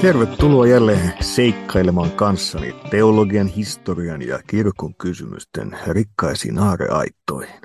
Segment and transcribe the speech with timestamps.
[0.00, 7.60] Tervetuloa jälleen seikkailemaan kanssani teologian, historian ja kirkon kysymysten rikkaisiin aareaittoihin.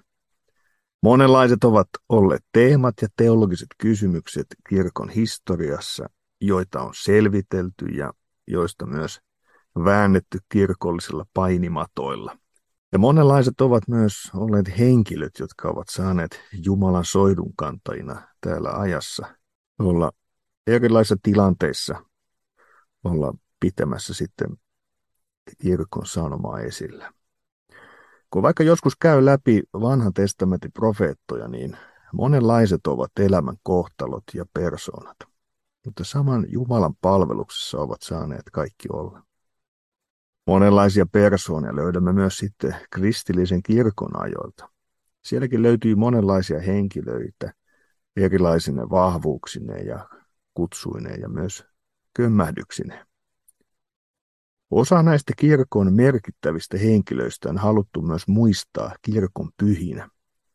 [1.04, 6.10] Monenlaiset ovat olleet teemat ja teologiset kysymykset kirkon historiassa,
[6.42, 8.14] joita on selvitelty ja
[8.48, 9.20] joista myös
[9.86, 12.38] väännetty kirkollisilla painimatoilla.
[12.92, 19.28] Ja monenlaiset ovat myös olleet henkilöt, jotka ovat saaneet Jumalan soidun kantajina täällä ajassa
[19.80, 20.12] olla
[20.68, 22.13] erilaisissa tilanteissa
[23.04, 24.48] olla pitämässä sitten
[25.62, 27.14] kirkon sanomaa esillä.
[28.30, 31.78] Kun vaikka joskus käy läpi vanhan testamentin profeettoja, niin
[32.14, 35.18] monenlaiset ovat elämän kohtalot ja persoonat,
[35.86, 39.24] mutta saman Jumalan palveluksessa ovat saaneet kaikki olla.
[40.48, 44.70] Monenlaisia persoonia löydämme myös sitten kristillisen kirkon ajoilta.
[45.24, 47.54] Sielläkin löytyy monenlaisia henkilöitä
[48.16, 50.10] erilaisine vahvuuksineen ja
[50.54, 51.66] kutsuineen ja myös
[52.14, 53.06] kömmähdyksineen.
[54.72, 60.10] Osa näistä kirkon merkittävistä henkilöistä on haluttu myös muistaa kirkon pyhinä,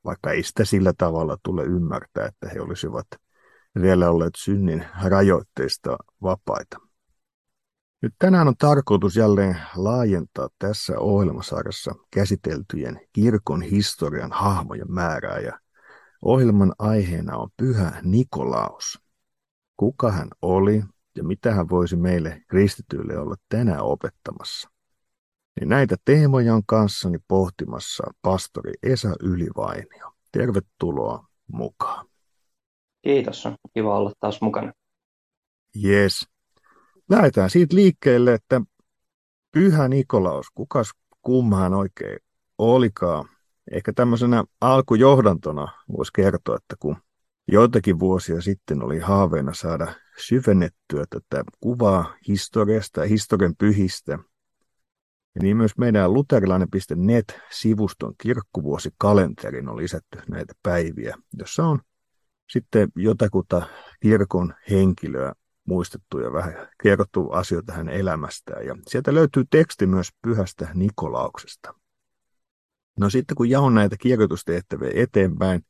[0.04, 3.06] vaikka ei sitä sillä tavalla tule ymmärtää, että he olisivat
[3.82, 6.78] vielä olleet synnin rajoitteista vapaita.
[8.02, 15.58] Nyt tänään on tarkoitus jälleen laajentaa tässä ohjelmasarjassa käsiteltyjen kirkon historian hahmojen määrää ja
[16.22, 19.00] ohjelman aiheena on pyhä Nikolaus.
[19.76, 20.82] Kuka hän oli
[21.18, 24.68] ja mitä hän voisi meille kristityille olla tänään opettamassa?
[25.60, 30.12] Niin näitä teemoja on kanssani pohtimassa pastori Esa Ylivainio.
[30.32, 32.06] Tervetuloa mukaan.
[33.02, 34.72] Kiitos, on kiva olla taas mukana.
[35.84, 36.26] Yes.
[37.10, 38.60] Lähdetään siitä liikkeelle, että
[39.52, 40.90] Pyhä Nikolaus, kukas
[41.22, 42.18] kummaan oikein
[42.58, 43.28] olikaan?
[43.70, 46.96] Ehkä tämmöisenä alkujohdantona voisi kertoa, että kun
[47.48, 54.12] joitakin vuosia sitten oli haaveena saada syvennettyä tätä kuvaa historiasta ja historian pyhistä.
[55.34, 61.78] Ja niin myös meidän luterilainen.net-sivuston kirkkuvuosikalenterin on lisätty näitä päiviä, jossa on
[62.50, 63.66] sitten jotakuta
[64.00, 65.32] kirkon henkilöä
[65.64, 68.66] muistettu ja vähän kerrottu asioita hänen elämästään.
[68.66, 71.74] Ja sieltä löytyy teksti myös pyhästä Nikolauksesta.
[72.98, 75.64] No sitten kun jaon näitä kirjoitustehtäviä eteenpäin,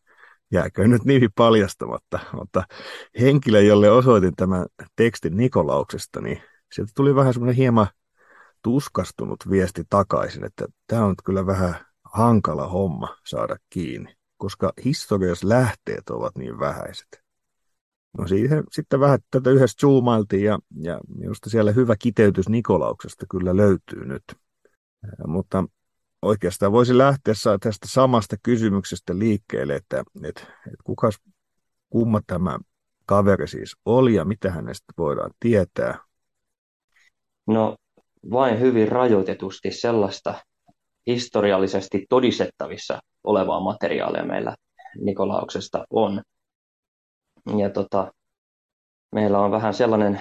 [0.53, 2.65] jääkö nyt nimi paljastamatta, mutta
[3.21, 4.67] henkilö, jolle osoitin tämän
[4.97, 6.43] tekstin Nikolauksesta, niin
[6.73, 7.87] sieltä tuli vähän semmoinen hieman
[8.63, 16.11] tuskastunut viesti takaisin, että tämä on kyllä vähän hankala homma saada kiinni, koska historiassa lähteet
[16.11, 17.09] ovat niin vähäiset.
[18.19, 23.57] No siihen sitten vähän tätä yhdessä zoomailtiin ja, ja minusta siellä hyvä kiteytys Nikolauksesta kyllä
[23.57, 24.23] löytyy nyt.
[25.27, 25.65] Mutta
[26.23, 31.19] oikeastaan voisi lähteä tästä samasta kysymyksestä liikkeelle, että, että, että kukas,
[31.91, 32.59] kumma tämä
[33.06, 35.99] kaveri siis oli ja mitä hänestä voidaan tietää?
[37.47, 37.77] No
[38.31, 40.34] vain hyvin rajoitetusti sellaista
[41.06, 44.55] historiallisesti todistettavissa olevaa materiaalia meillä
[45.00, 46.23] Nikolauksesta on.
[47.59, 48.12] Ja tota,
[49.12, 50.21] meillä on vähän sellainen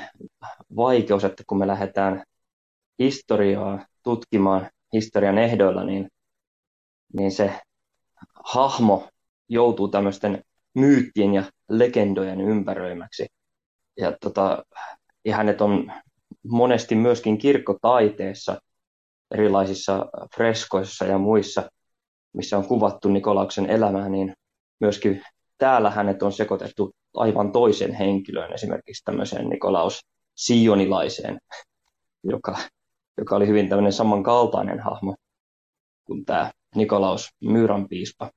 [0.76, 2.24] vaikeus, että kun me lähdetään
[3.00, 6.08] historiaa tutkimaan historian ehdoilla, niin,
[7.14, 7.60] niin se
[8.44, 9.08] hahmo
[9.50, 10.44] joutuu tämmöisten
[10.76, 13.26] myyttien ja legendojen ympäröimäksi.
[13.98, 14.66] Ja, tota,
[15.26, 15.92] ja hänet on
[16.44, 18.62] monesti myöskin kirkkotaiteessa,
[19.32, 20.06] erilaisissa
[20.36, 21.72] freskoissa ja muissa,
[22.34, 24.34] missä on kuvattu Nikolauksen elämää, niin
[24.80, 25.24] myöskin
[25.58, 30.00] täällä hänet on sekoitettu aivan toisen henkilöön, esimerkiksi tämmöiseen Nikolaus
[30.36, 31.40] Sionilaiseen,
[32.24, 32.58] joka
[33.18, 35.16] joka oli hyvin tämmöinen samankaltainen hahmo
[36.06, 38.32] kuin tämä Nikolaus Myyran piispa.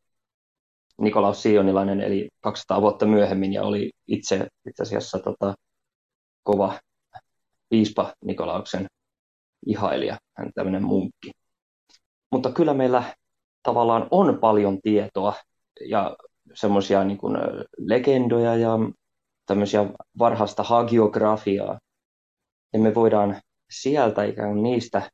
[1.00, 5.54] Nikolaus Sionilainen eli 200 vuotta myöhemmin ja oli itse itse asiassa tota,
[6.42, 6.80] kova
[7.68, 8.86] piispa Nikolauksen
[9.66, 11.30] ihailija, hän tämmöinen munkki.
[12.30, 13.14] Mutta kyllä meillä
[13.62, 15.34] tavallaan on paljon tietoa
[15.88, 16.16] ja
[16.54, 17.18] semmoisia niin
[17.78, 18.78] legendoja ja
[19.46, 19.86] tämmöisiä
[20.18, 21.78] varhaista hagiografiaa.
[22.72, 23.40] Ja me voidaan
[23.70, 25.10] sieltä ikään kuin niistä,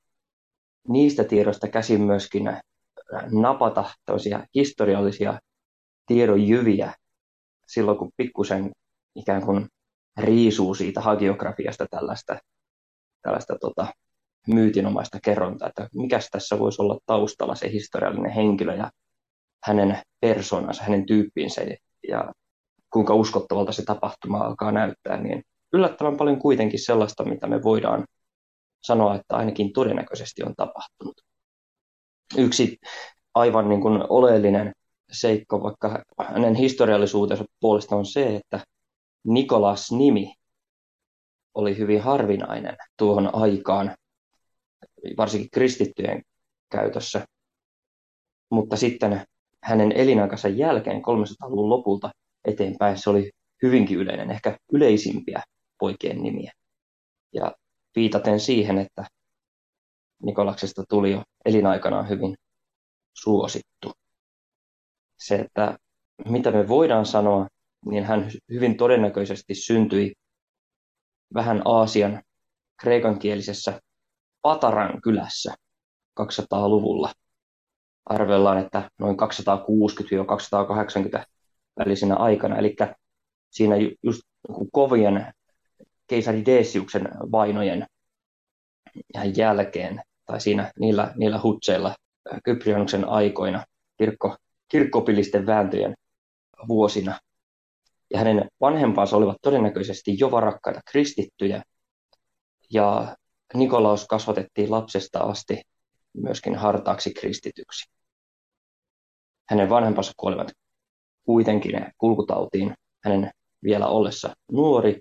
[0.88, 2.60] niistä tiedoista käsin myöskin äh,
[3.32, 5.38] napata tosia historiallisia
[6.06, 6.94] tiedonjyviä
[7.66, 8.70] silloin, kun pikkusen
[9.14, 9.66] ikään kuin
[10.16, 12.38] riisuu siitä hagiografiasta tällaista,
[13.22, 13.86] tällaista tota,
[14.46, 18.90] myytinomaista kerrontaa, että mikä tässä voisi olla taustalla se historiallinen henkilö ja
[19.64, 21.62] hänen persoonansa, hänen tyyppinsä
[22.08, 22.32] ja
[22.92, 25.42] kuinka uskottavalta se tapahtuma alkaa näyttää, niin
[25.72, 28.04] yllättävän paljon kuitenkin sellaista, mitä me voidaan
[28.82, 31.20] sanoa, että ainakin todennäköisesti on tapahtunut.
[32.36, 32.78] Yksi
[33.34, 34.72] aivan niin kuin oleellinen
[35.12, 38.60] seikka vaikka hänen historiallisuutensa puolesta on se, että
[39.26, 40.34] Nikolas nimi
[41.54, 43.94] oli hyvin harvinainen tuohon aikaan,
[45.16, 46.22] varsinkin kristittyjen
[46.70, 47.24] käytössä.
[48.50, 49.24] Mutta sitten
[49.62, 52.10] hänen elinaikansa jälkeen 300-luvun lopulta
[52.44, 53.30] eteenpäin se oli
[53.62, 55.42] hyvinkin yleinen, ehkä yleisimpiä
[55.78, 56.52] poikien nimiä.
[57.32, 57.52] Ja
[57.96, 59.04] viitaten siihen, että
[60.22, 62.34] Nikolaksesta tuli jo elinaikanaan hyvin
[63.14, 63.92] suosittu.
[65.18, 65.78] Se, että
[66.28, 67.48] mitä me voidaan sanoa,
[67.86, 70.14] niin hän hyvin todennäköisesti syntyi
[71.34, 72.22] vähän Aasian
[72.80, 73.80] kreikankielisessä
[74.42, 75.54] Pataran kylässä
[76.20, 77.12] 200-luvulla.
[78.06, 79.16] Arvellaan, että noin
[81.20, 81.24] 260-280
[81.78, 82.56] välisenä aikana.
[82.56, 82.76] Eli
[83.50, 84.22] siinä just
[84.72, 85.32] kovien
[86.06, 87.86] keisari Deciuksen vainojen
[89.36, 91.94] jälkeen, tai siinä niillä, niillä hutseilla
[92.44, 93.64] Kyprionuksen aikoina,
[93.98, 94.36] kirkko,
[94.68, 95.94] kirkkopillisten vääntöjen
[96.68, 97.20] vuosina.
[98.10, 101.62] Ja hänen vanhempansa olivat todennäköisesti jo varakkaita kristittyjä,
[102.72, 103.16] ja
[103.54, 105.62] Nikolaus kasvatettiin lapsesta asti
[106.12, 107.90] myöskin hartaaksi kristityksi.
[109.48, 110.52] Hänen vanhempansa kuolivat
[111.24, 112.74] kuitenkin kulkutautiin
[113.04, 113.30] hänen
[113.62, 115.00] vielä ollessa nuori,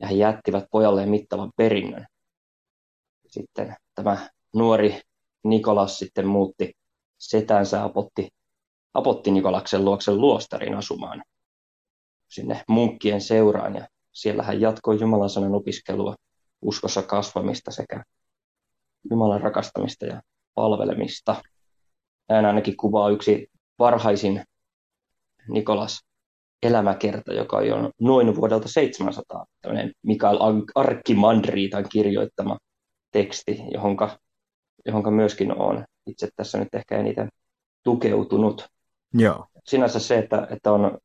[0.00, 2.06] ja he jättivät pojalleen mittavan perinnön.
[3.26, 5.00] Sitten tämä nuori
[5.44, 6.72] Nikolas sitten muutti
[7.18, 8.28] setänsä apotti,
[8.94, 11.22] apotti Nikolaksen luoksen luostarin asumaan
[12.28, 16.14] sinne munkkien seuraan ja siellä hän jatkoi Jumalan sanan opiskelua,
[16.62, 18.04] uskossa kasvamista sekä
[19.10, 20.22] Jumalan rakastamista ja
[20.54, 21.42] palvelemista.
[22.30, 24.44] Hän ainakin kuvaa yksi varhaisin
[25.48, 26.05] Nikolas
[26.66, 30.38] elämäkerta, joka on noin vuodelta 700, tämmöinen Mikael
[30.74, 32.58] Arkkimandriitan kirjoittama
[33.12, 34.18] teksti, johonka,
[34.86, 37.28] johonka myöskin on itse tässä nyt ehkä eniten
[37.82, 38.68] tukeutunut.
[39.14, 39.46] Joo.
[39.64, 40.98] Sinänsä se, että, että on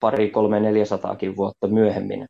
[0.00, 2.26] pari, kolme, neljäsataakin vuotta myöhemmin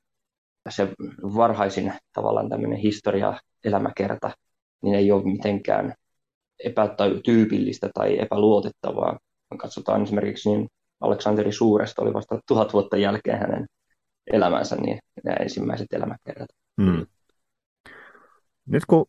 [0.68, 0.88] se
[1.22, 4.30] varhaisin tavallaan tämmöinen historia, elämäkerta,
[4.82, 5.94] niin ei ole mitenkään
[6.64, 9.18] epätyypillistä tai epäluotettavaa.
[9.58, 10.68] Katsotaan esimerkiksi niin
[11.00, 13.66] Aleksanteri Suuresta oli vasta tuhat vuotta jälkeen hänen
[14.32, 16.48] elämänsä, niin nämä ensimmäiset elämäkerrat.
[16.82, 17.06] Hmm.
[18.66, 19.06] Nyt kun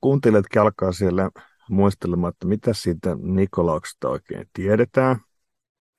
[0.00, 1.30] kuuntelijatkin alkaa siellä
[1.70, 5.16] muistelemaan, että mitä siitä Nikolauksesta oikein tiedetään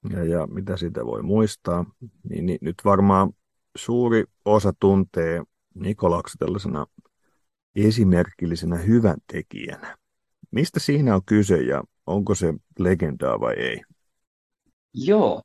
[0.10, 1.86] ja, ja mitä siitä voi muistaa,
[2.30, 3.30] niin, niin nyt varmaan
[3.78, 5.44] suuri osa tuntee
[5.76, 6.86] Nikolauksen tällaisena
[7.76, 9.98] esimerkillisenä hyvän tekijänä.
[10.52, 13.82] Mistä siinä on kyse ja onko se legendaa vai ei?
[14.94, 15.42] Joo,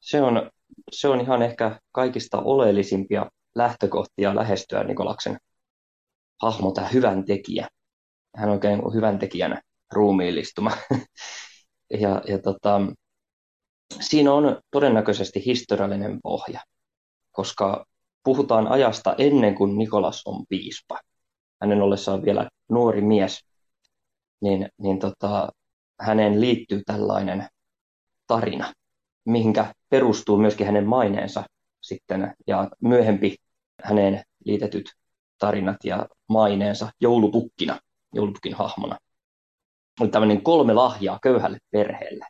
[0.00, 0.50] se on,
[0.92, 5.38] se on ihan ehkä kaikista oleellisimpia lähtökohtia lähestyä Nikolaksen
[6.42, 7.68] hahmo, tämä hyvän tekijä.
[8.36, 10.70] Hän on oikein hyvän tekijänä ruumiillistuma.
[12.00, 12.80] ja, ja tota,
[14.00, 16.60] siinä on todennäköisesti historiallinen pohja,
[17.32, 17.86] koska
[18.24, 21.00] puhutaan ajasta ennen kuin Nikolas on piispa.
[21.60, 23.40] Hänen ollessaan vielä nuori mies,
[24.40, 25.48] niin, niin tota,
[26.00, 27.48] häneen liittyy tällainen
[28.26, 28.72] tarina,
[29.24, 31.44] mihinkä perustuu myöskin hänen maineensa
[31.80, 33.36] sitten ja myöhempi
[33.82, 34.86] häneen liitetyt
[35.38, 37.78] tarinat ja maineensa joulupukkina,
[38.14, 38.98] joulupukin hahmona.
[40.00, 42.26] Oli tämmöinen kolme lahjaa köyhälle perheelle.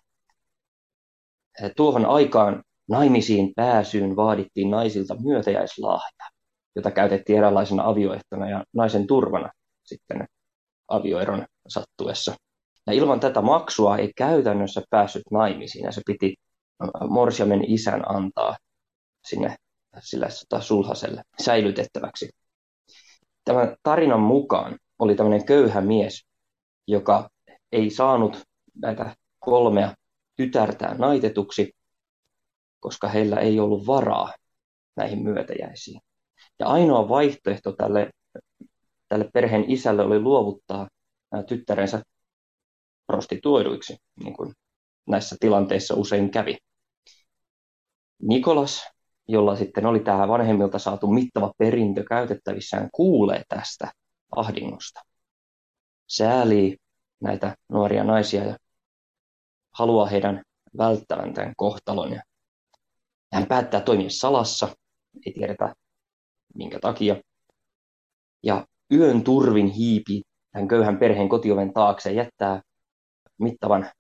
[1.76, 6.30] Tuohon aikaan naimisiin pääsyyn vaadittiin naisilta myötäjäislahja,
[6.76, 9.50] jota käytettiin eräänlaisena avioehtona ja naisen turvana
[9.84, 10.26] sitten
[10.88, 12.34] avioeron sattuessa.
[12.86, 16.34] Ja ilman tätä maksua ei käytännössä päässyt naimisiin ja se piti
[17.08, 18.56] morsiamen isän antaa
[19.24, 19.56] sinne
[20.00, 22.30] sille tota, sulhaselle säilytettäväksi.
[23.44, 26.26] Tämän tarinan mukaan oli tämmöinen köyhä mies,
[26.86, 27.28] joka
[27.72, 28.42] ei saanut
[28.82, 29.94] näitä kolmea
[30.36, 31.72] tytärtään naitetuksi,
[32.80, 34.34] koska heillä ei ollut varaa
[34.96, 36.00] näihin myötäjäisiin.
[36.58, 38.10] Ja ainoa vaihtoehto tälle,
[39.08, 40.88] tälle perheen isälle oli luovuttaa
[41.48, 42.02] tyttärensä
[43.06, 44.52] prostituoiduiksi, niin kuin
[45.08, 46.56] näissä tilanteissa usein kävi.
[48.22, 48.90] Nikolas,
[49.28, 53.92] jolla sitten oli tämä vanhemmilta saatu mittava perintö käytettävissään, kuulee tästä
[54.36, 55.00] ahdingosta.
[56.06, 56.76] Säälii
[57.20, 58.56] näitä nuoria naisia ja
[59.72, 60.42] haluaa heidän
[60.78, 62.12] välttävän tämän kohtalon.
[62.12, 62.22] Ja
[63.32, 64.68] hän päättää toimia salassa,
[65.26, 65.74] ei tiedetä
[66.54, 67.16] minkä takia.
[68.42, 70.22] Ja yön turvin hiipi
[70.52, 72.62] tämän köyhän perheen kotioven taakse ja jättää
[73.38, 73.90] mittavan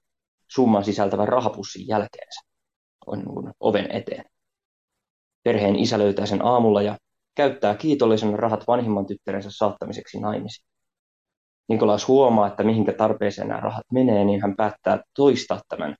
[0.48, 2.49] summan sisältävän rahapussin jälkeensä
[3.06, 4.24] on niin oven eteen.
[5.42, 6.98] Perheen isä löytää sen aamulla ja
[7.34, 10.66] käyttää kiitollisena rahat vanhimman tyttärensä saattamiseksi naimisiin.
[11.68, 15.96] Nikolaus huomaa, että mihinkä tarpeeseen nämä rahat menee, niin hän päättää toistaa tämän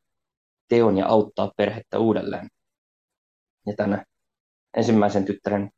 [0.69, 2.49] teon ja auttaa perhettä uudelleen.
[3.67, 4.05] Ja tämän
[4.77, 5.71] ensimmäisen tyttären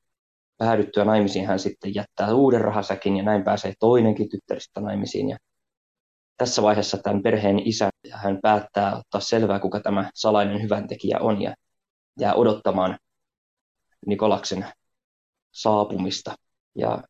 [0.59, 5.29] päädyttyä naimisiin hän sitten jättää uuden rahasäkin ja näin pääsee toinenkin tyttäristä naimisiin.
[5.29, 5.37] Ja
[6.37, 11.55] tässä vaiheessa tämän perheen isä hän päättää ottaa selvää, kuka tämä salainen hyväntekijä on ja
[12.21, 12.99] jää odottamaan
[14.07, 14.67] Nikolaksen
[15.53, 16.35] saapumista.
[16.75, 17.03] Ja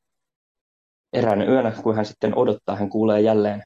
[1.13, 3.63] eräänä yönä, kun hän sitten odottaa, hän kuulee jälleen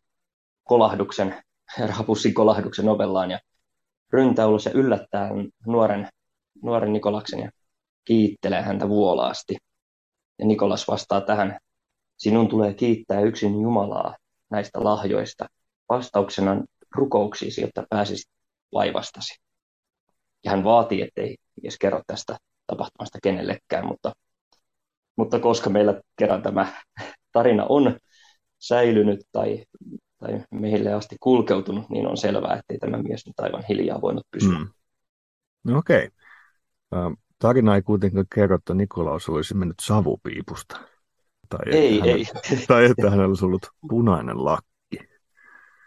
[0.64, 1.42] kolahduksen,
[1.88, 3.38] rahapussin kolahduksen ovellaan ja
[4.12, 5.30] ryntää ulos ja yllättää
[5.66, 6.08] nuoren,
[6.62, 7.50] nuoren Nikolaksen ja
[8.04, 9.56] kiittelee häntä vuolaasti.
[10.38, 11.58] Ja Nikolas vastaa tähän,
[12.16, 14.16] sinun tulee kiittää yksin Jumalaa
[14.50, 15.46] näistä lahjoista
[15.88, 18.30] vastauksena rukouksiisi, jotta pääsisit
[18.72, 19.34] vaivastasi.
[20.44, 22.36] Ja hän vaatii, ettei edes kerro tästä
[22.66, 24.12] tapahtumasta kenellekään, mutta,
[25.16, 26.82] mutta koska meillä kerran tämä
[27.32, 27.98] tarina on
[28.58, 29.64] säilynyt tai,
[30.18, 34.58] tai meille asti kulkeutunut, niin on selvää, ettei tämä mies nyt aivan hiljaa voinut pysyä.
[34.58, 34.68] Mm.
[35.64, 36.10] No okei.
[36.92, 37.16] Okay.
[37.38, 40.80] Tarina ei kuitenkaan kerro, että Nikolaus olisi mennyt savupiipusta.
[41.48, 42.24] Tai ei, että ei.
[42.24, 44.98] Hän, tai että hänellä olisi ollut punainen lakki.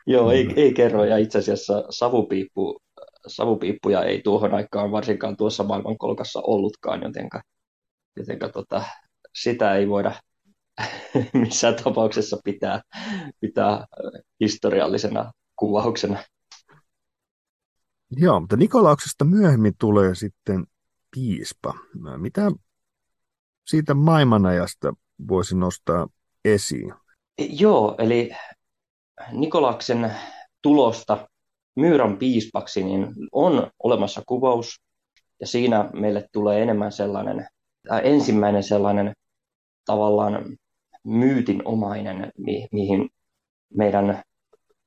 [0.07, 0.53] Joo, ei, mm.
[0.55, 1.05] ei kerro.
[1.05, 2.81] Ja itse asiassa savupiippu,
[3.27, 7.41] savupiippuja ei tuohon aikaan varsinkaan tuossa maailmankolkassa ollutkaan, jotenka,
[8.15, 8.83] jotenka tota,
[9.35, 10.13] sitä ei voida
[11.33, 12.81] missään tapauksessa pitää,
[13.39, 13.85] pitää
[14.39, 16.23] historiallisena kuvauksena.
[18.11, 20.65] Joo, mutta Nikolauksesta myöhemmin tulee sitten
[21.15, 21.73] piispa.
[22.17, 22.51] Mitä
[23.67, 24.93] siitä maailmanajasta
[25.27, 26.07] voisi nostaa
[26.45, 26.93] esiin?
[27.49, 28.31] Joo, eli
[29.31, 30.11] Nikolaksen
[30.61, 31.27] tulosta
[31.75, 34.81] Myyrän piispaksi niin on olemassa kuvaus,
[35.39, 37.47] ja siinä meille tulee enemmän sellainen,
[37.87, 39.13] tai ensimmäinen sellainen
[39.85, 40.45] tavallaan
[41.03, 43.09] myytinomainen, mi- mihin
[43.73, 44.21] meidän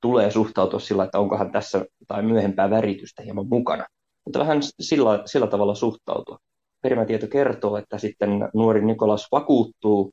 [0.01, 3.85] tulee suhtautua sillä, että onkohan tässä tai myöhempää väritystä hieman mukana.
[4.25, 6.37] Mutta vähän sillä, sillä tavalla suhtautua.
[6.81, 10.11] Perimätieto kertoo, että sitten nuori Nikolas vakuuttuu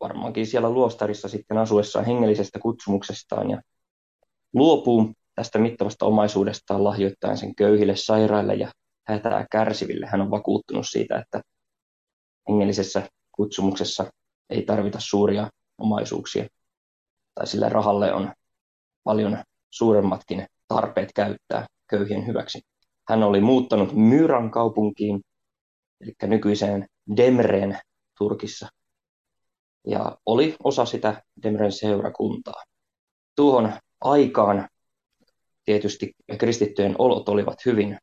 [0.00, 3.60] varmaankin siellä luostarissa sitten asuessaan hengellisestä kutsumuksestaan ja
[4.54, 8.70] luopuu tästä mittavasta omaisuudestaan lahjoittaen sen köyhille, sairaille ja
[9.06, 10.06] hätää kärsiville.
[10.06, 11.42] Hän on vakuuttunut siitä, että
[12.48, 14.12] hengellisessä kutsumuksessa
[14.50, 16.46] ei tarvita suuria omaisuuksia,
[17.34, 18.32] tai sillä rahalle on
[19.04, 19.38] paljon
[19.70, 22.60] suuremmatkin tarpeet käyttää köyhien hyväksi.
[23.08, 25.20] Hän oli muuttanut Myran kaupunkiin,
[26.00, 27.78] eli nykyiseen Demreen
[28.18, 28.68] Turkissa,
[29.86, 32.62] ja oli osa sitä Demren seurakuntaa.
[33.36, 34.68] Tuohon aikaan
[35.64, 37.98] tietysti kristittyjen olot olivat hyvin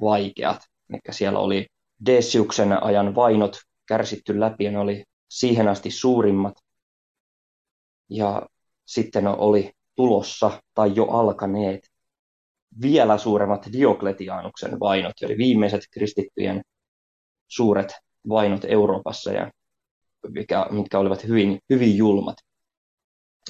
[0.00, 0.60] vaikeat.
[0.90, 1.66] Eli siellä oli
[2.06, 3.56] Deciuksen ajan vainot
[3.88, 6.54] kärsitty läpi ja ne oli siihen asti suurimmat.
[8.10, 8.46] Ja
[8.86, 11.80] sitten oli tulossa tai jo alkaneet
[12.82, 16.62] vielä suuremmat Diokletianuksen vainot, eli viimeiset kristittyjen
[17.48, 17.92] suuret
[18.28, 19.32] vainot Euroopassa.
[19.32, 19.50] Ja
[20.28, 22.36] mikä, mitkä olivat hyvin, hyvin julmat.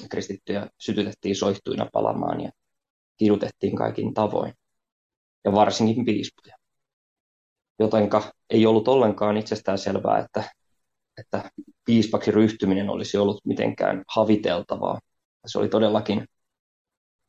[0.09, 2.51] Kristittyjä sytytettiin soihtuina palamaan ja
[3.17, 4.53] kidutettiin kaikin tavoin,
[5.45, 6.55] ja varsinkin piispoja.
[7.79, 10.43] Jotenka ei ollut ollenkaan itsestään selvää, että,
[11.17, 11.51] että
[11.85, 14.99] piispaksi ryhtyminen olisi ollut mitenkään haviteltavaa.
[15.45, 16.25] Se oli todellakin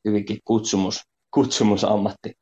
[0.05, 2.33] hyvinkin kutsumus, kutsumusammatti.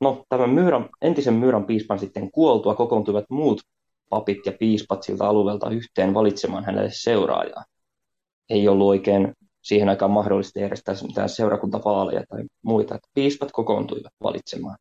[0.00, 3.60] No, tämän myyrän, entisen myyrän piispan sitten kuoltua kokoontuivat muut
[4.08, 7.64] papit ja piispat siltä alueelta yhteen valitsemaan hänelle seuraajaa.
[8.50, 9.32] Ei ollut oikein
[9.62, 12.94] siihen aikaan mahdollista järjestää mitään seurakuntavaaleja tai muita.
[12.94, 14.76] Että piispat kokoontuivat valitsemaan.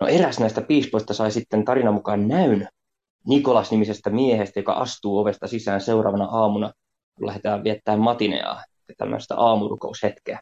[0.00, 2.68] No eräs näistä piispoista sai sitten tarinan mukaan näyn
[3.28, 6.72] Nikolas-nimisestä miehestä, joka astuu ovesta sisään seuraavana aamuna,
[7.14, 8.64] kun lähdetään viettämään matineaa,
[8.98, 10.40] tämmöistä aamurukoushetkeä.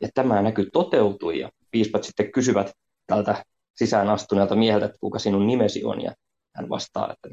[0.00, 2.72] Ja tämä näky toteutui ja piispat sitten kysyvät
[3.06, 6.02] tältä sisään astuneelta mieheltä, että kuka sinun nimesi on.
[6.02, 6.14] Ja
[6.56, 7.28] hän vastaa, että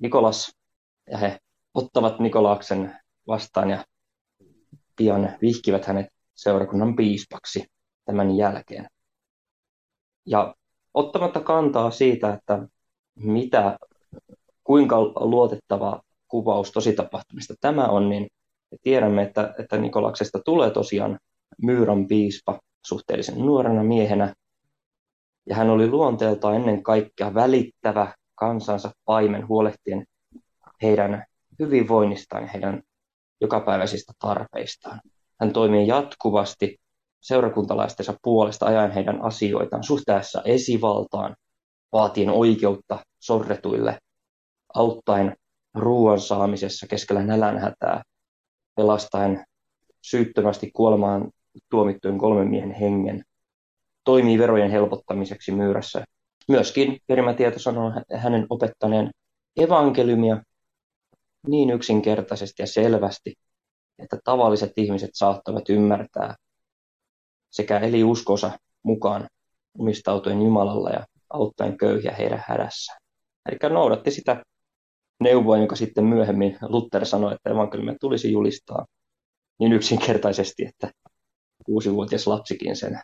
[0.00, 0.52] Nikolas,
[1.10, 1.38] ja he
[1.74, 3.84] ottavat Nikolaaksen vastaan ja
[4.96, 7.64] pian vihkivät hänet seurakunnan piispaksi
[8.04, 8.86] tämän jälkeen.
[10.26, 10.54] Ja
[10.94, 12.68] ottamatta kantaa siitä, että
[13.14, 13.78] mitä,
[14.64, 18.28] kuinka luotettava kuvaus tositapahtumista tämä on, niin
[18.82, 21.18] tiedämme, että, että Nikolaksesta tulee tosiaan
[21.62, 24.34] Myyrän piispa suhteellisen nuorena miehenä,
[25.46, 30.06] ja hän oli luonteeltaan ennen kaikkea välittävä, kansansa paimen huolehtien
[30.82, 31.24] heidän
[31.58, 32.82] hyvinvoinnistaan ja heidän
[33.40, 35.00] jokapäiväisistä tarpeistaan.
[35.40, 36.76] Hän toimii jatkuvasti
[37.20, 41.36] seurakuntalaistensa puolesta ajan heidän asioitaan suhteessa esivaltaan,
[41.92, 43.98] vaatien oikeutta sorretuille,
[44.74, 45.36] auttaen
[45.74, 48.02] ruoan saamisessa keskellä nälänhätää,
[48.74, 49.44] pelastaen
[50.02, 51.30] syyttömästi kuolemaan
[51.70, 53.24] tuomittujen kolmen miehen hengen,
[54.04, 56.04] toimii verojen helpottamiseksi myyrässä
[56.48, 59.10] Myöskin perimätieto sanoo hänen opettaneen
[59.56, 60.42] evankeliumia
[61.48, 63.34] niin yksinkertaisesti ja selvästi,
[63.98, 66.34] että tavalliset ihmiset saattavat ymmärtää
[67.50, 69.28] sekä eli uskonsa mukaan
[69.78, 72.98] omistautuen Jumalalla ja auttaen köyhiä heidän hädässään.
[73.48, 74.42] Eli noudatti sitä
[75.20, 78.86] neuvoa, jonka sitten myöhemmin Luther sanoi, että evankeliumia tulisi julistaa
[79.58, 80.90] niin yksinkertaisesti, että
[81.66, 83.00] kuusivuotias lapsikin sen,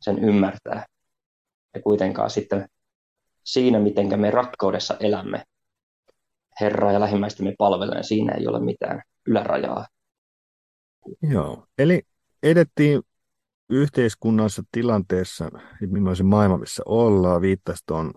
[0.00, 0.86] sen ymmärtää.
[1.74, 2.68] Ja kuitenkaan sitten
[3.44, 5.44] siinä, miten me rakkaudessa elämme
[6.60, 9.86] Herraa ja lähimmäistämme palvelen, siinä ei ole mitään ylärajaa.
[11.22, 12.02] Joo, eli
[12.42, 13.02] edettiin
[13.70, 15.50] yhteiskunnallisessa tilanteessa,
[15.86, 18.12] millaisen maailma, missä ollaan, viittaisi tuon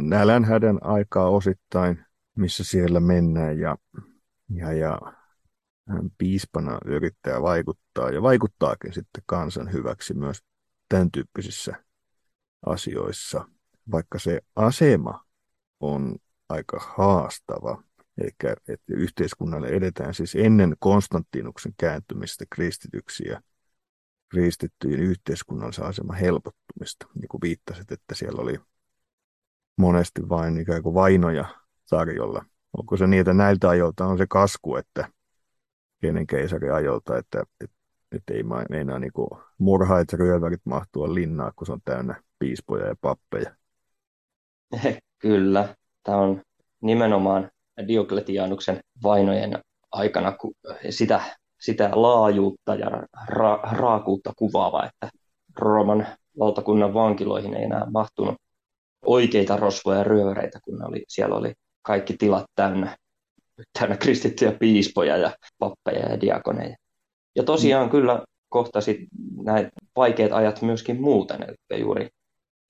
[0.00, 2.04] nälänhädän aikaa osittain,
[2.36, 3.76] missä siellä mennään ja,
[4.54, 4.98] ja, ja
[5.88, 10.38] hän piispana yrittää vaikuttaa ja vaikuttaakin sitten kansan hyväksi myös
[10.88, 11.84] tämän tyyppisissä
[12.66, 13.48] asioissa,
[13.90, 15.24] vaikka se asema
[15.80, 16.16] on
[16.48, 17.82] aika haastava.
[18.18, 18.30] Eli
[18.68, 23.40] että yhteiskunnalle edetään siis ennen Konstantinuksen kääntymistä kristityksi ja
[24.28, 27.06] kristittyjen yhteiskunnallisen aseman helpottumista.
[27.14, 28.60] Niin kuin viittasit, että siellä oli
[29.76, 31.44] monesti vain ikään kuin vainoja
[31.90, 32.44] tarjolla.
[32.72, 35.08] Onko se niitä näiltä ajoilta on se kasku, että
[36.00, 37.77] kenen keisari ajolta, että, että,
[38.12, 39.12] että ei meinaa niin
[39.58, 43.54] murhaat ja ryövärit mahtua linnaa, kun se on täynnä piispoja ja pappeja.
[45.18, 46.42] Kyllä, tämä on
[46.80, 47.50] nimenomaan
[47.88, 49.58] Diokletianuksen vainojen
[49.92, 50.36] aikana
[50.90, 51.20] sitä,
[51.60, 52.90] sitä laajuutta ja
[53.28, 55.10] ra, raakuutta kuvaava, että
[55.56, 56.06] Rooman
[56.38, 58.34] valtakunnan vankiloihin ei enää mahtunut
[59.06, 62.96] oikeita rosvoja ja ryöväreitä, kun oli, siellä oli kaikki tilat täynnä,
[63.78, 66.76] täynnä kristittyjä piispoja ja pappeja ja diakoneja.
[67.36, 67.90] Ja tosiaan mm.
[67.90, 69.08] kyllä kohtasi
[69.42, 72.08] näitä vaikeat ajat myöskin muuten, eli juuri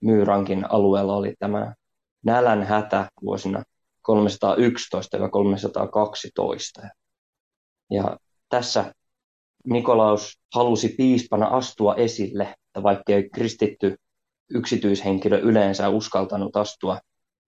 [0.00, 1.74] Myyrankin alueella oli tämä
[2.24, 3.62] nälän hätä vuosina
[6.84, 6.88] 311-312.
[7.90, 8.16] Ja
[8.48, 8.94] tässä
[9.64, 13.96] Nikolaus halusi piispana astua esille, että vaikkei kristitty
[14.50, 16.98] yksityishenkilö yleensä uskaltanut astua,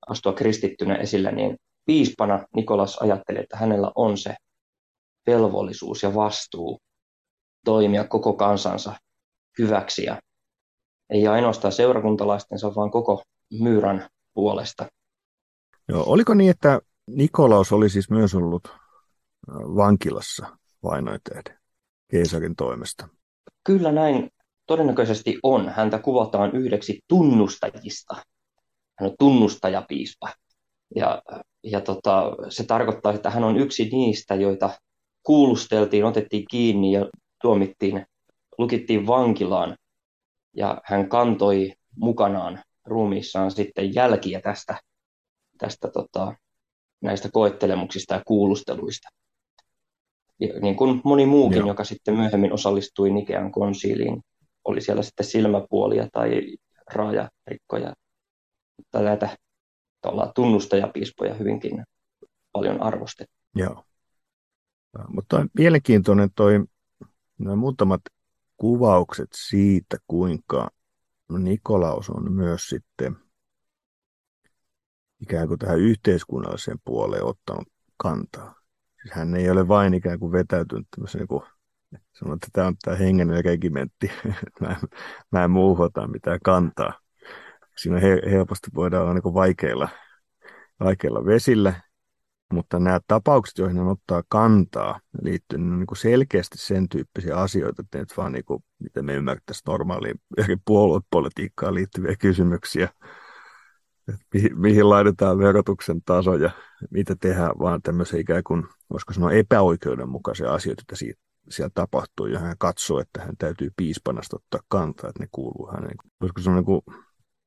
[0.09, 4.35] astua kristittynä esille, niin piispana Nikolas ajatteli, että hänellä on se
[5.27, 6.81] velvollisuus ja vastuu
[7.65, 8.95] toimia koko kansansa
[9.59, 10.21] hyväksi ja
[11.11, 13.23] ei ainoastaan seurakuntalaistensa, vaan koko
[13.61, 14.87] myyrän puolesta.
[15.89, 18.77] Joo, oliko niin, että Nikolaus oli siis myös ollut äh,
[19.55, 21.59] vankilassa vainoiteiden
[22.11, 23.09] keisarin toimesta?
[23.65, 24.31] Kyllä näin
[24.67, 25.69] todennäköisesti on.
[25.69, 28.17] Häntä kuvataan yhdeksi tunnustajista.
[28.99, 30.33] Hän on tunnustajapiispa.
[30.97, 31.23] Ja,
[31.65, 34.71] ja tota, se tarkoittaa, että hän on yksi niistä, joita
[35.23, 37.07] kuulusteltiin, otettiin kiinni ja
[37.43, 38.07] tuomittiin,
[38.59, 39.77] lukittiin vankilaan.
[40.57, 44.81] Ja hän kantoi mukanaan ruumiissaan sitten jälkiä tästä
[45.61, 46.35] tästä tota,
[47.01, 49.09] näistä koettelemuksista ja kuulusteluista.
[50.41, 51.69] Ja niin kuin moni muukin, Joo.
[51.69, 54.23] joka sitten myöhemmin osallistui Nikean konsiiliin,
[54.65, 56.57] oli siellä sitten silmäpuolia tai
[56.93, 57.95] raajarikkoja
[58.91, 59.37] tai näitä
[60.35, 61.85] tunnustajapiispoja hyvinkin
[62.53, 63.35] paljon arvostettu.
[63.57, 63.85] Joo.
[65.09, 66.65] Mutta mielenkiintoinen toi
[67.45, 68.01] nämä muutamat
[68.57, 70.71] kuvaukset siitä, kuinka
[71.39, 73.17] Nikolaus on myös sitten–
[75.21, 78.55] ikään kuin tähän yhteiskunnalliseen puoleen ottanut kantaa.
[79.03, 81.43] Siis hän ei ole vain ikään kuin vetäytynyt niin kuin,
[82.13, 84.11] sanon, että tämä on tämä hengellinen regimentti,
[84.61, 84.77] mä,
[85.33, 86.93] mä en muuhun ota mitään kantaa.
[87.77, 89.89] Siinä he, helposti voidaan olla niin kuin vaikeilla,
[90.81, 91.75] vaikeilla vesillä,
[92.53, 97.99] mutta nämä tapaukset, joihin hän ottaa kantaa, liittyy niin kuin selkeästi sen tyyppisiä asioita, että
[97.99, 102.89] ne vaan niin kuin, miten me ymmärtäisiin normaaliin eri puoluepolitiikkaan liittyviä kysymyksiä,
[104.35, 106.51] mihin, mihin laitetaan verotuksen taso ja
[106.91, 112.39] mitä tehdään, vaan tämmöisiä ikään kuin, voisiko sanoa epäoikeudenmukaisia asioita, että siitä, siellä tapahtuu, ja
[112.39, 116.65] hän katsoo, että hän täytyy piispanasta ottaa kantaa, että ne kuuluu hänen, voisiko sanoa niin
[116.65, 116.83] kuin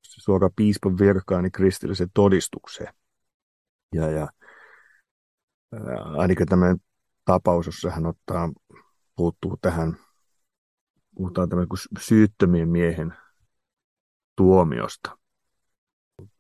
[0.02, 2.94] suora piispan virkaani niin kristilliseen todistukseen.
[3.94, 4.28] Ja, ja
[6.18, 6.78] ainakin tämmöinen
[7.26, 8.50] tapaus, jossa hän ottaa,
[9.16, 9.98] puuttuu tähän,
[11.16, 13.14] puhutaan tämmöinen syyttömien miehen
[14.36, 15.18] tuomiosta.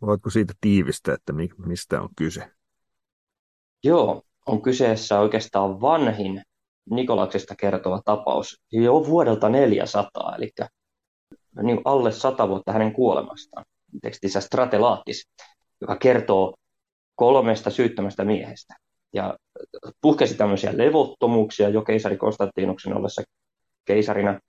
[0.01, 1.33] Voitko siitä tiivistää, että
[1.65, 2.51] mistä on kyse?
[3.83, 6.41] Joo, on kyseessä oikeastaan vanhin
[6.89, 10.51] Nikolaksesta kertova tapaus jo vuodelta 400, eli
[11.63, 13.65] niin alle sata vuotta hänen kuolemastaan.
[14.01, 15.29] Tekstissä Stratelaatis,
[15.81, 16.55] joka kertoo
[17.15, 18.75] kolmesta syyttömästä miehestä.
[19.13, 19.37] Ja
[20.01, 23.21] puhkesi tämmöisiä levottomuuksia jo keisari Konstantinuksen ollessa
[23.85, 24.39] keisarina.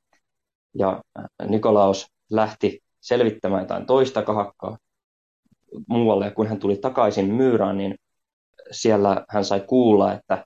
[0.78, 1.02] Ja
[1.48, 4.78] Nikolaus lähti selvittämään jotain toista kahakkaa
[5.88, 6.24] muualle.
[6.24, 7.94] Ja kun hän tuli takaisin Myyraan, niin
[8.70, 10.44] siellä hän sai kuulla, että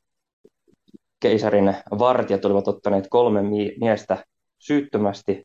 [1.20, 3.42] keisarin vartijat olivat ottaneet kolme
[3.80, 4.24] miestä
[4.58, 5.42] syyttömästi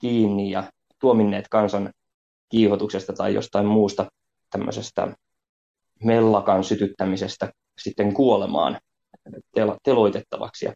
[0.00, 1.92] kiinni ja tuominneet kansan
[2.48, 4.06] kiihotuksesta tai jostain muusta
[4.50, 5.14] tämmöisestä
[6.04, 8.78] mellakan sytyttämisestä sitten kuolemaan
[9.82, 10.64] teloitettavaksi.
[10.64, 10.72] Ja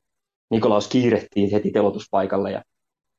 [0.51, 2.63] Nikolaus kiirehtii heti telotuspaikalle ja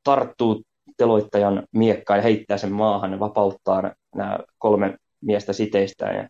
[0.04, 0.63] tarttuu
[0.98, 6.30] teloittajan miekkaan ja heittää sen maahan ja vapauttaa nämä kolme miestä siteistään ja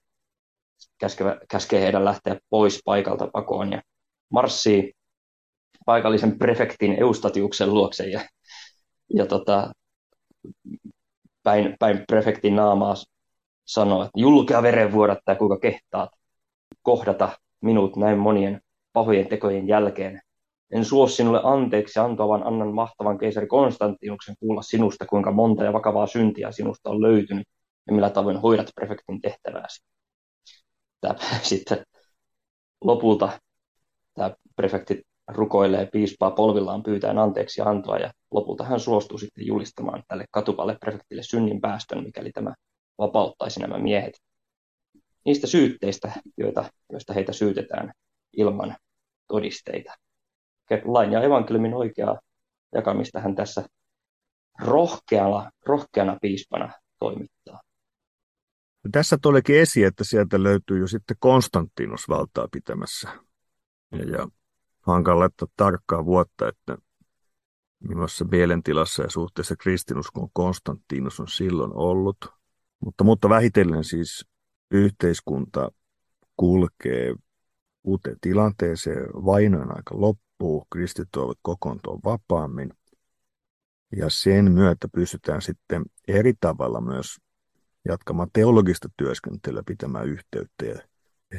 [0.98, 3.82] käskee, käskee heidän lähteä pois paikalta pakoon ja
[4.30, 4.94] marssii
[5.86, 8.22] paikallisen prefektin Eustatiuksen luokse ja,
[9.14, 9.72] ja tota,
[11.44, 12.96] päin, päin prefektin naamaa
[13.66, 16.10] sanoo, että julkea verenvuodattaja, kuinka kehtaat
[16.82, 17.30] kohdata
[17.62, 18.62] minut näin monien
[18.94, 20.22] pahojen tekojen jälkeen.
[20.72, 25.74] En suo sinulle anteeksi antoa, vaan annan mahtavan keisari Konstantinuksen kuulla sinusta, kuinka monta ja
[25.74, 27.48] vakavaa syntiä sinusta on löytynyt
[27.88, 29.86] ja millä tavoin hoidat prefektin tehtävääsi.
[31.02, 31.84] Tämä, sitten
[32.82, 33.40] lopulta
[34.14, 40.26] tämä prefekti rukoilee piispaa polvillaan pyytäen anteeksi antoa ja lopulta hän suostuu sitten julistamaan tälle
[40.32, 42.54] katupalle prefektille synnin päästön, mikäli tämä
[42.98, 44.14] vapauttaisi nämä miehet
[45.26, 47.92] niistä syytteistä, joita, joista heitä syytetään
[48.38, 48.76] ilman
[49.28, 49.94] todisteita.
[50.86, 52.20] Lain ja evankeliumin oikeaa
[52.74, 53.66] jakamista hän tässä
[54.62, 57.62] rohkeana, rohkeana piispana toimittaa.
[58.92, 63.10] Tässä tulikin esiin, että sieltä löytyy jo sitten Konstantinus valtaa pitämässä.
[63.92, 64.28] Ja, ja
[64.82, 66.78] hankala että tarkkaa vuotta, että
[67.80, 72.18] millaisessa mielentilassa ja suhteessa kristinuskon Konstantinus on silloin ollut.
[72.86, 74.26] Mutta, mutta vähitellen siis
[74.72, 75.72] yhteiskunta
[76.38, 77.16] kulkee
[77.84, 82.70] uuteen tilanteeseen, vainojen aika loppuu, kristitty ovat kokoontua vapaammin.
[83.96, 87.18] Ja sen myötä pystytään sitten eri tavalla myös
[87.88, 90.86] jatkamaan teologista työskentelyä, pitämään yhteyttä ja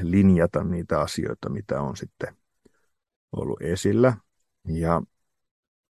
[0.03, 2.37] linjata niitä asioita, mitä on sitten
[3.33, 4.17] ollut esillä.
[4.69, 5.03] Ja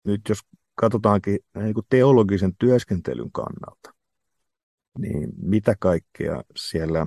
[0.04, 0.38] nyt jos
[0.74, 3.95] katsotaankin niin kuin teologisen työskentelyn kannalta,
[4.98, 7.06] niin mitä kaikkea siellä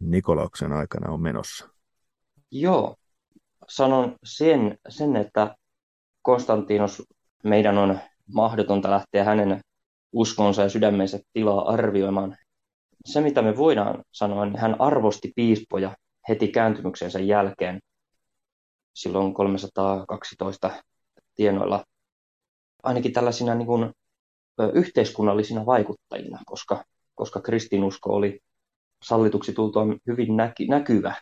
[0.00, 1.68] Nikolauksen aikana on menossa?
[2.50, 2.96] Joo,
[3.68, 5.56] sanon sen, sen että
[6.22, 7.02] Konstantinos,
[7.44, 7.98] meidän on
[8.34, 9.60] mahdotonta lähteä hänen
[10.12, 12.36] uskonsa ja sydämensä tilaa arvioimaan.
[13.06, 15.96] Se, mitä me voidaan sanoa, niin hän arvosti piispoja
[16.28, 17.80] heti kääntymyksensä jälkeen
[18.94, 20.70] silloin 312
[21.34, 21.84] tienoilla
[22.82, 23.92] ainakin tällaisina niin kuin,
[24.74, 28.40] yhteiskunnallisina vaikuttajina, koska, koska kristinusko oli
[29.02, 31.14] sallituksi tultua hyvin näky, näkyvä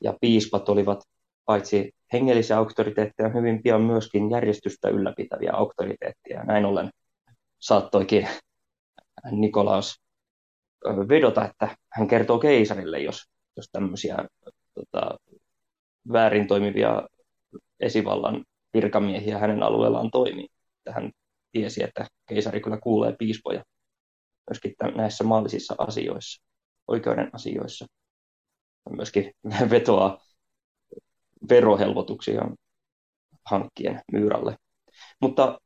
[0.00, 1.02] ja piispat olivat
[1.44, 6.44] paitsi hengellisiä auktoriteetteja, hyvin pian myöskin järjestystä ylläpitäviä auktoriteetteja.
[6.44, 6.90] Näin ollen
[7.58, 8.28] saattoikin
[9.30, 10.00] Nikolaus
[11.08, 13.24] vedota, että hän kertoo keisarille, jos,
[13.56, 14.16] jos tämmöisiä
[14.74, 15.18] tota,
[16.12, 17.08] väärin toimivia
[17.80, 20.48] esivallan virkamiehiä hänen alueellaan toimii.
[20.90, 21.10] Hän
[21.52, 23.64] tiesi, että keisari kyllä kuulee piispoja
[24.50, 26.42] myöskin näissä maallisissa asioissa,
[26.88, 27.86] oikeuden asioissa.
[28.90, 29.32] Myöskin
[29.70, 30.18] vetoaa
[31.48, 32.42] verohelpotuksia
[33.50, 34.56] hankkien myyralle.
[35.20, 35.58] Mutta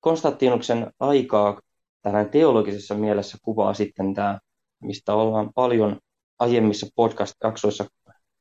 [0.00, 1.60] Konstantinuksen aikaa
[2.02, 4.38] tällainen teologisessa mielessä kuvaa sitten tämä,
[4.82, 5.98] mistä ollaan paljon
[6.38, 7.84] aiemmissa podcast-jaksoissa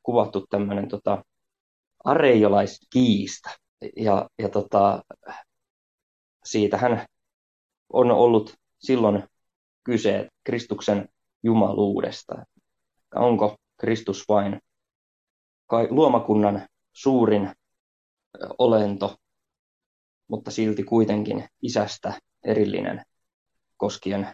[0.03, 1.23] kuvattu tämmöinen tota,
[2.03, 3.49] areiolaiskiista.
[3.95, 5.03] Ja, ja tota,
[6.45, 7.05] siitähän
[7.93, 9.23] on ollut silloin
[9.89, 11.09] kyse Kristuksen
[11.43, 12.45] jumaluudesta.
[13.15, 14.59] Onko Kristus vain
[15.89, 17.51] luomakunnan suurin
[18.57, 19.15] olento,
[20.27, 23.01] mutta silti kuitenkin isästä erillinen
[23.77, 24.31] koskien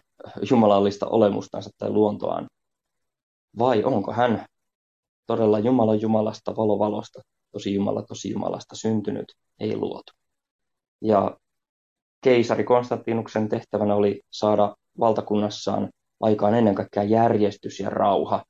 [0.50, 2.46] jumalallista olemustansa tai luontoaan?
[3.58, 4.46] Vai onko hän
[5.26, 7.20] todella Jumala Jumalasta, valo valosta,
[7.52, 10.12] tosi Jumala tosi Jumalasta syntynyt, ei luotu.
[11.00, 11.38] Ja
[12.20, 18.44] keisari Konstantinuksen tehtävänä oli saada valtakunnassaan aikaan ennen kaikkea järjestys ja rauha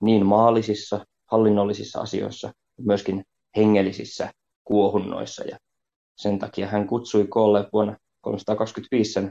[0.00, 3.24] niin maallisissa, hallinnollisissa asioissa, myöskin
[3.56, 4.32] hengellisissä
[4.64, 5.44] kuohunnoissa.
[5.44, 5.58] Ja
[6.16, 9.30] sen takia hän kutsui koolle vuonna 325 sen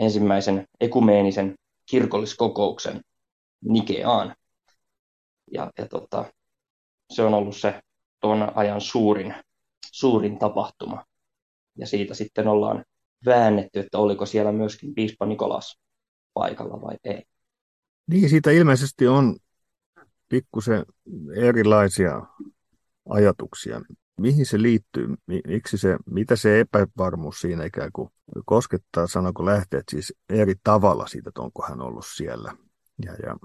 [0.00, 1.54] ensimmäisen ekumeenisen
[1.90, 3.00] kirkolliskokouksen
[3.64, 4.34] Nikeaan.
[5.52, 6.24] Ja, ja tota,
[7.12, 7.80] se on ollut se
[8.20, 9.34] tuon ajan suurin,
[9.92, 11.04] suurin tapahtuma.
[11.78, 12.84] Ja siitä sitten ollaan
[13.26, 15.80] väännetty, että oliko siellä myöskin piispa Nikolas
[16.34, 17.22] paikalla vai ei.
[18.06, 19.36] Niin, siitä ilmeisesti on
[20.28, 20.84] pikkusen
[21.36, 22.22] erilaisia
[23.08, 23.80] ajatuksia.
[24.20, 25.08] Mihin se liittyy?
[25.46, 28.08] Miksi se, mitä se epävarmuus siinä ikään kuin
[28.44, 29.06] koskettaa?
[29.06, 32.56] Sanoko lähteet siis eri tavalla siitä, että onko hän ollut siellä?
[33.04, 33.36] Ja, ja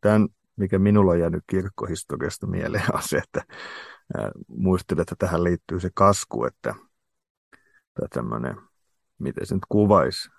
[0.00, 3.42] tämän mikä minulla on jäänyt kirkkohistoriasta mieleen, on se, että
[4.48, 6.74] muistelin, että tähän liittyy se kasku, että
[7.94, 8.56] tai tämmöinen,
[9.22, 10.30] miten se nyt kuvaisi,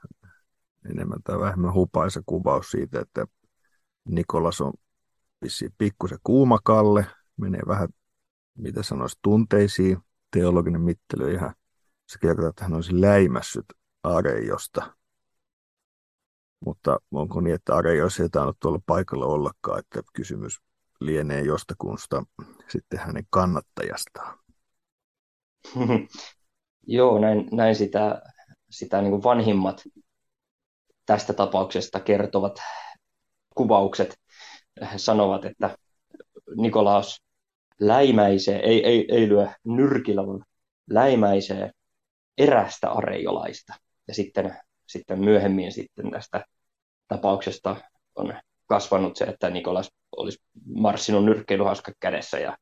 [0.92, 3.26] enemmän tai vähemmän hupaisa kuvaus siitä, että
[4.10, 4.74] Nikolas on
[5.42, 7.06] vissiin pikkusen kuumakalle,
[7.38, 7.90] menee vähän,
[8.58, 9.98] mitä sanoisi, tunteisiin,
[10.32, 11.56] teologinen mittely ihan,
[12.08, 13.66] se kertoo, että hän olisi läimässyt
[14.04, 14.98] Areiosta.
[16.66, 20.62] Mutta onko niin, että Areios ei tainnut tuolla paikalla ollakaan, että kysymys
[21.00, 22.24] lienee jostakunsta
[22.70, 24.40] sitten hänen kannattajastaan.
[26.88, 28.22] Joo, näin, näin sitä,
[28.74, 29.84] sitä niin kuin vanhimmat
[31.06, 32.60] tästä tapauksesta kertovat
[33.56, 34.16] kuvaukset
[34.98, 35.78] sanovat, että
[36.56, 37.24] Nikolaus
[37.80, 40.46] läimäisee, ei, ei, ei lyö nyrkillä, vaan
[40.90, 41.72] läimäisee
[42.38, 43.74] erästä areiolaista.
[44.08, 44.58] Ja sitten,
[44.88, 46.46] sitten myöhemmin sitten tästä
[47.08, 47.76] tapauksesta
[48.16, 48.34] on
[48.66, 50.40] kasvanut se, että Nikolas olisi
[50.76, 52.58] marssinut nyrkkeilyhauska kädessä ja,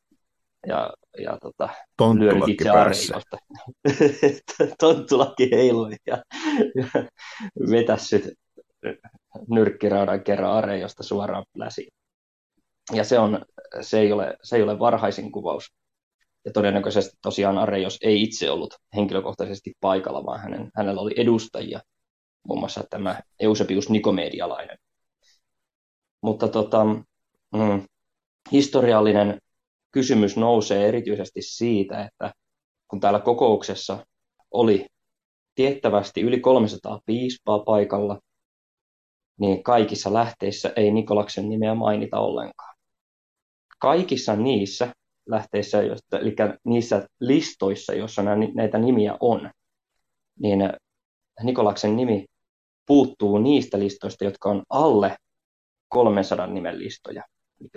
[0.67, 1.69] ja, ja tota,
[2.19, 3.37] lyönyt itse areiolasta.
[4.79, 6.23] Tonttulakki heilui ja,
[6.79, 7.03] ja
[7.71, 8.23] vetässyt
[9.49, 11.93] nyrkkiraudan kerran areijosta suoraan läsiin.
[12.93, 13.45] Ja se, on,
[13.81, 15.71] se, ei ole, se ei ole varhaisin kuvaus.
[16.45, 21.79] Ja todennäköisesti tosiaan Areios ei itse ollut henkilökohtaisesti paikalla, vaan hänen, hänellä oli edustajia,
[22.47, 24.77] muun muassa tämä Eusebius Nikomedialainen.
[26.21, 26.85] Mutta tota,
[27.55, 27.87] mm,
[28.51, 29.41] historiallinen
[29.91, 32.33] kysymys nousee erityisesti siitä, että
[32.87, 34.05] kun täällä kokouksessa
[34.51, 34.85] oli
[35.55, 38.19] tiettävästi yli 300 piispaa paikalla,
[39.39, 42.75] niin kaikissa lähteissä ei Nikolaksen nimeä mainita ollenkaan.
[43.79, 44.93] Kaikissa niissä
[45.25, 45.81] lähteissä,
[46.21, 48.23] eli niissä listoissa, joissa
[48.55, 49.51] näitä nimiä on,
[50.39, 50.59] niin
[51.43, 52.25] Nikolaksen nimi
[52.85, 55.15] puuttuu niistä listoista, jotka on alle
[55.87, 57.23] 300 nimen listoja,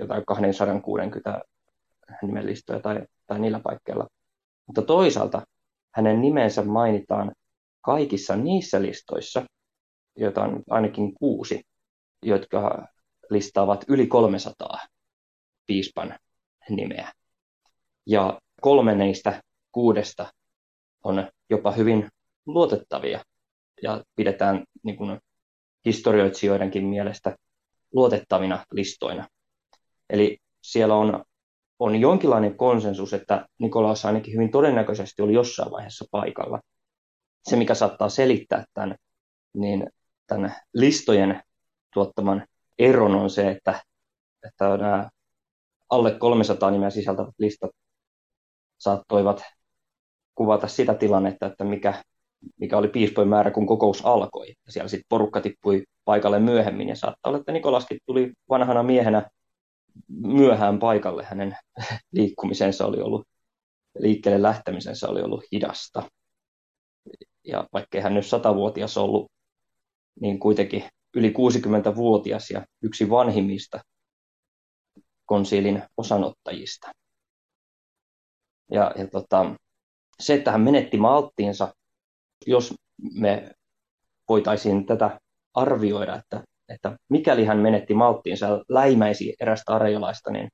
[0.09, 1.41] tai 260
[2.23, 4.07] nimen listoja tai, tai niillä paikkeilla.
[4.67, 5.43] Mutta toisaalta
[5.95, 7.33] hänen nimensä mainitaan
[7.81, 9.45] kaikissa niissä listoissa,
[10.17, 11.63] joita on ainakin kuusi,
[12.23, 12.89] jotka
[13.31, 14.79] listaavat yli 300
[15.67, 16.19] piispan
[16.71, 17.13] nimeä.
[18.07, 20.33] Ja kolme niistä kuudesta
[21.05, 22.09] on jopa hyvin
[22.47, 23.21] luotettavia
[23.83, 25.21] ja pidetään niin kuin
[25.85, 27.37] historioitsijoidenkin mielestä
[27.93, 29.29] luotettavina listoina.
[30.11, 31.25] Eli siellä on,
[31.79, 36.61] on jonkinlainen konsensus, että Nikolaus ainakin hyvin todennäköisesti oli jossain vaiheessa paikalla.
[37.49, 38.97] Se, mikä saattaa selittää tämän,
[39.55, 39.87] niin
[40.27, 41.43] tämän listojen
[41.95, 42.47] tuottaman
[42.79, 43.83] eron on se, että,
[44.47, 45.11] että nämä
[45.91, 47.71] alle 300 nimeä sisältävät listat
[48.79, 49.43] saattoivat
[50.35, 52.03] kuvata sitä tilannetta, että mikä,
[52.61, 54.55] mikä oli piispojen määrä, kun kokous alkoi.
[54.69, 59.31] Siellä sitten porukka tippui paikalle myöhemmin, ja saattaa olla, että Nikolaskin tuli vanhana miehenä
[60.09, 61.25] myöhään paikalle.
[61.25, 61.57] Hänen
[62.13, 63.29] liikkumisensa oli ollut,
[63.99, 66.11] liikkeelle lähtemisensä oli ollut hidasta.
[67.45, 69.33] Ja vaikkei hän nyt satavuotias ollut,
[70.21, 70.85] niin kuitenkin
[71.17, 73.81] yli 60-vuotias ja yksi vanhimmista
[75.27, 76.91] konsiilin osanottajista.
[78.71, 79.55] Ja, ja tota,
[80.21, 81.75] se, että hän menetti malttiinsa,
[82.47, 82.75] jos
[83.15, 83.51] me
[84.29, 85.21] voitaisiin tätä
[85.55, 90.49] arvioida, että, että mikäli hän menetti malttiinsa läimäisi erästä arjolaista, niin,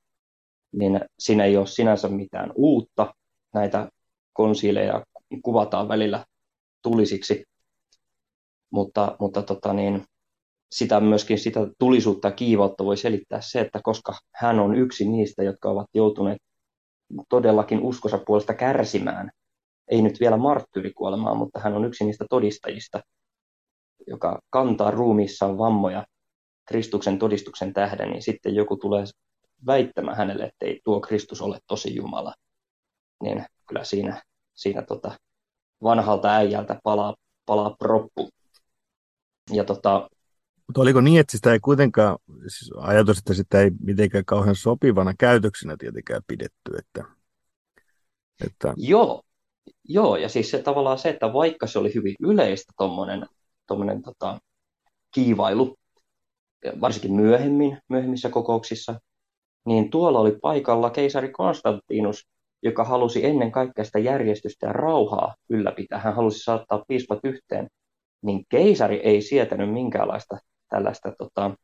[0.71, 3.13] niin siinä ei ole sinänsä mitään uutta.
[3.53, 3.89] Näitä
[4.33, 5.05] konsiileja
[5.43, 6.25] kuvataan välillä
[6.81, 7.43] tulisiksi,
[8.71, 10.03] mutta, mutta tota niin,
[10.71, 15.43] sitä myöskin sitä tulisuutta ja kiivautta voi selittää se, että koska hän on yksi niistä,
[15.43, 16.37] jotka ovat joutuneet
[17.29, 19.31] todellakin uskonsa puolesta kärsimään,
[19.87, 23.01] ei nyt vielä marttyyrikuolemaa, mutta hän on yksi niistä todistajista,
[24.07, 26.05] joka kantaa ruumiissaan vammoja
[26.65, 29.03] Kristuksen todistuksen tähden, niin sitten joku tulee
[29.65, 32.33] väittämään hänelle, että ei tuo Kristus ole tosi Jumala.
[33.23, 34.21] Niin kyllä siinä,
[34.53, 35.11] siinä tota
[35.83, 38.29] vanhalta äijältä palaa, palaa proppu.
[39.51, 40.09] Ja tota,
[40.67, 45.13] mutta oliko niin, että sitä ei kuitenkaan, siis ajatus, että sitä ei mitenkään kauhean sopivana
[45.19, 47.03] käytöksenä tietenkään pidetty, että,
[48.45, 48.73] että...
[48.77, 49.21] Joo,
[49.83, 53.25] joo, ja siis se tavallaan se, että vaikka se oli hyvin yleistä tuommoinen
[53.71, 54.39] tommonen, tota,
[55.13, 55.75] kiivailu,
[56.81, 58.99] varsinkin myöhemmin, myöhemmissä kokouksissa,
[59.65, 62.27] niin tuolla oli paikalla keisari Konstantinus,
[62.63, 65.99] joka halusi ennen kaikkea sitä järjestystä ja rauhaa ylläpitää.
[65.99, 67.67] Hän halusi saattaa piispat yhteen,
[68.21, 70.37] niin keisari ei sietänyt minkäänlaista
[70.69, 71.55] tällaista tota,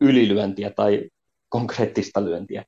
[0.00, 1.08] ylilyöntiä tai
[1.48, 2.64] konkreettista lyöntiä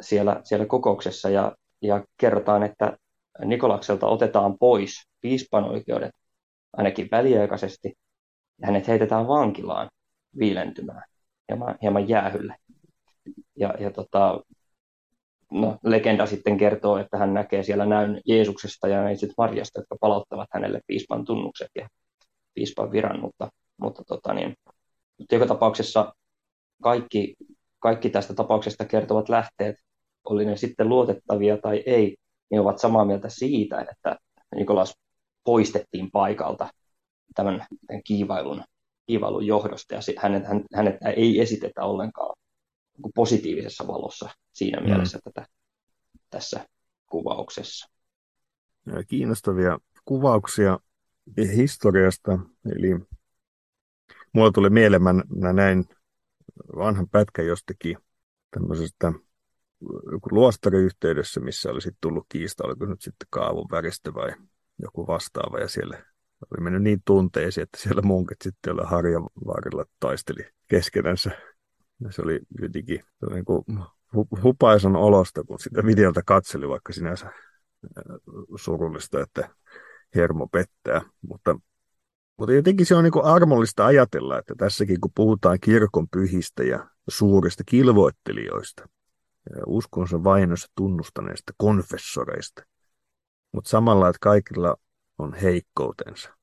[0.00, 2.98] siellä, siellä kokouksessa ja, ja kerrotaan, että
[3.44, 6.19] Nikolakselta otetaan pois piispan oikeudet
[6.72, 7.94] ainakin väliaikaisesti
[8.60, 9.88] ja hänet heitetään vankilaan
[10.38, 11.04] viilentymään
[11.48, 12.56] hieman, hieman jäähylle.
[13.56, 14.40] Ja, ja tota,
[15.52, 20.48] no, legenda sitten kertoo, että hän näkee siellä näyn Jeesuksesta ja neitsyt Marjasta, jotka palauttavat
[20.52, 21.88] hänelle piispan tunnukset ja
[22.54, 24.54] piispan viran, mutta, mutta tota niin,
[25.18, 26.14] mutta joka tapauksessa
[26.82, 27.34] kaikki,
[27.78, 29.76] kaikki tästä tapauksesta kertovat lähteet,
[30.24, 32.16] oli ne sitten luotettavia tai ei,
[32.50, 34.16] niin ovat samaa mieltä siitä, että
[34.56, 34.94] Nikolas
[35.44, 36.68] poistettiin paikalta
[37.34, 37.66] tämän
[38.04, 38.64] kiivailun,
[39.06, 40.42] kiivailun johdosta ja hänet,
[40.74, 42.36] hänet ei esitetä ollenkaan
[43.14, 44.86] positiivisessa valossa siinä mm.
[44.86, 45.46] mielessä tätä,
[46.30, 46.66] tässä
[47.06, 47.88] kuvauksessa.
[49.08, 50.78] Kiinnostavia kuvauksia
[51.56, 52.38] historiasta.
[52.76, 53.00] Eli
[54.32, 55.84] mulla tuli mieleen, mä näin
[56.76, 57.96] vanhan pätkän jostakin
[58.50, 59.12] tämmöisestä
[60.30, 64.30] luostariyhteydessä, missä olisi tullut kiista, oliko nyt sitten kaavun väristä vai
[64.82, 65.96] joku vastaava, ja siellä
[66.50, 71.30] oli mennyt niin tunteisiin, että siellä munkit sitten jolla harjan varrella taisteli keskenänsä.
[72.00, 73.64] Ja se oli jotenkin se oli niin kuin
[74.42, 77.32] hupaisan olosta, kun sitä videolta katseli, vaikka sinänsä äh,
[78.56, 79.48] surullista, että
[80.14, 81.02] hermo pettää.
[81.22, 81.58] Mutta,
[82.38, 86.88] mutta jotenkin se on niin kuin armollista ajatella, että tässäkin kun puhutaan kirkon pyhistä ja
[87.08, 88.88] suurista kilvoittelijoista,
[89.56, 92.62] ja uskonsa vainossa tunnustaneista konfessoreista,
[93.52, 94.76] mutta samalla, että kaikilla
[95.18, 96.34] on heikkoutensa.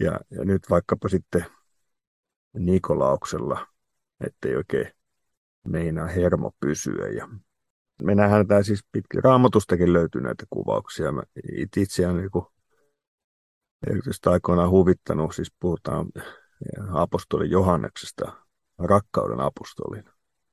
[0.00, 1.46] Ja, ja nyt vaikkapa sitten
[2.58, 3.66] Nikolauksella,
[4.26, 4.92] ettei oikein
[5.68, 7.08] meinaa hermo pysyä.
[7.08, 7.28] Ja
[8.02, 11.12] me nähdään siis pitkin raamatustakin löytyy näitä kuvauksia.
[11.12, 11.22] Mä
[11.76, 12.30] itseään niin
[13.86, 16.06] erityisesti aikoinaan huvittanut, siis puhutaan
[16.92, 18.32] apostoli Johanneksesta,
[18.78, 20.04] rakkauden apostolin.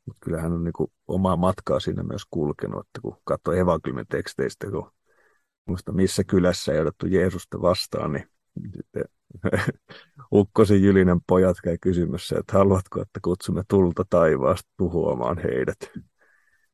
[0.05, 4.91] Mutta kyllähän on niin omaa matkaa siinä myös kulkenut, että kun katsoo evankeliumin teksteistä, kun
[5.65, 8.27] muista missä kylässä ei odottu Jeesusta vastaan, niin
[8.75, 9.03] sitten
[10.33, 15.77] Ukkosen Jylinen pojat käy kysymässä, että haluatko, että kutsumme tulta taivaasta tuhoamaan heidät.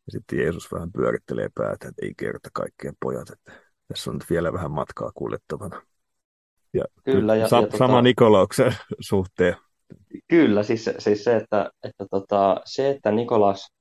[0.06, 3.52] Ja sitten Jeesus vähän pyörittelee päätä, että ei kerta kaikkien pojat, että
[3.88, 5.82] tässä on nyt vielä vähän matkaa kuljettavana.
[6.74, 8.76] Ja Kyllä, ja, sa- ja tota- sama tota, Nikolauksen
[9.10, 9.56] suhteen.
[10.28, 13.72] Kyllä, siis, siis se, että, että tota, se, että Nikolas,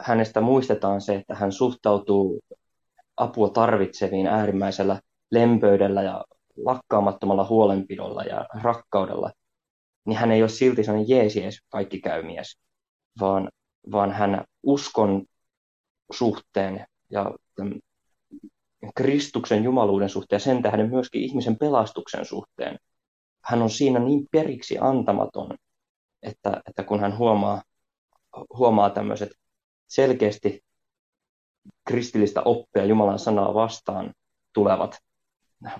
[0.00, 2.40] hänestä muistetaan se, että hän suhtautuu
[3.20, 6.24] apua tarvitseviin äärimmäisellä lempöydellä ja
[6.56, 9.32] lakkaamattomalla huolenpidolla ja rakkaudella,
[10.06, 12.58] niin hän ei ole silti sellainen jeesies kaikki käymies,
[13.20, 13.48] vaan,
[13.92, 15.24] vaan hän uskon
[16.12, 17.34] suhteen ja
[18.94, 22.78] Kristuksen jumaluuden suhteen ja sen tähden myöskin ihmisen pelastuksen suhteen.
[23.44, 25.56] Hän on siinä niin periksi antamaton,
[26.22, 27.62] että, että kun hän huomaa,
[28.56, 29.30] huomaa tämmöiset
[29.88, 30.60] selkeästi
[31.88, 34.12] kristillistä oppia Jumalan sanaa vastaan
[34.52, 34.98] tulevat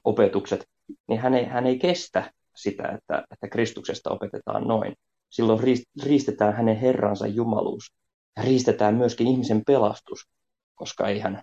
[0.05, 0.65] opetukset,
[1.09, 4.95] niin hän ei, hän ei kestä sitä, että, että Kristuksesta opetetaan noin.
[5.31, 5.61] Silloin
[6.03, 7.93] riistetään hänen Herransa jumaluus
[8.37, 10.29] ja riistetään myöskin ihmisen pelastus,
[10.75, 11.43] koska eihän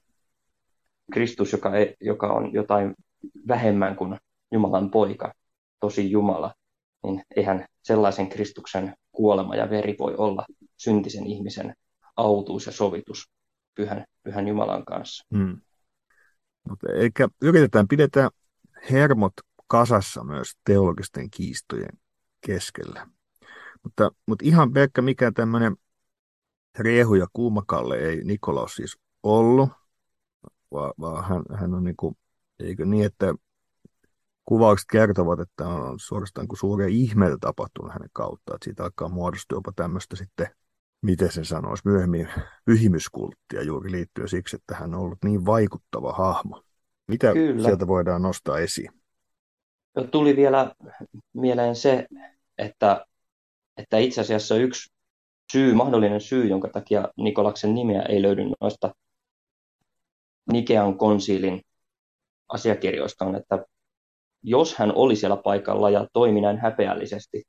[1.11, 2.95] Kristus, joka, ei, joka on jotain
[3.47, 4.17] vähemmän kuin
[4.51, 5.33] Jumalan poika,
[5.79, 6.53] tosi Jumala,
[7.03, 10.45] niin eihän sellaisen Kristuksen kuolema ja veri voi olla
[10.77, 11.73] syntisen ihmisen
[12.17, 13.29] autuus ja sovitus
[13.77, 15.25] pyhän, pyhän Jumalan kanssa.
[15.37, 15.61] Hmm.
[16.69, 18.29] Mutta eikä yritetään pidetä
[18.91, 19.33] hermot
[19.67, 21.99] kasassa myös teologisten kiistojen
[22.45, 23.07] keskellä.
[23.83, 25.75] Mutta, mutta ihan pelkkä mikä tämmöinen
[26.79, 29.69] riehu ja kuumakalle ei Nikolaus siis ollut,
[30.71, 32.17] vaan, vaan hän, hän on niin kuin,
[32.59, 33.33] eikö niin, että
[34.45, 39.57] kuvaukset kertovat, että on suorastaan kuin suuria ihmeitä tapahtunut hänen kautta, että siitä alkaa muodostua
[39.57, 40.47] jopa tämmöistä sitten
[41.01, 42.29] miten sen sanoisi, myöhemmin
[42.65, 46.63] pyhimyskulttia juuri liittyen siksi, että hän on ollut niin vaikuttava hahmo.
[47.07, 47.63] Mitä Kyllä.
[47.63, 48.91] sieltä voidaan nostaa esiin?
[50.11, 50.71] Tuli vielä
[51.33, 52.07] mieleen se,
[52.57, 53.05] että,
[53.77, 54.93] että itse asiassa yksi
[55.51, 58.95] syy, mahdollinen syy, jonka takia Nikolaksen nimeä ei löydy noista
[60.51, 61.61] Nikean konsiilin
[62.49, 63.65] asiakirjoista on, että
[64.43, 67.43] jos hän oli siellä paikalla ja toimi näin häpeällisesti,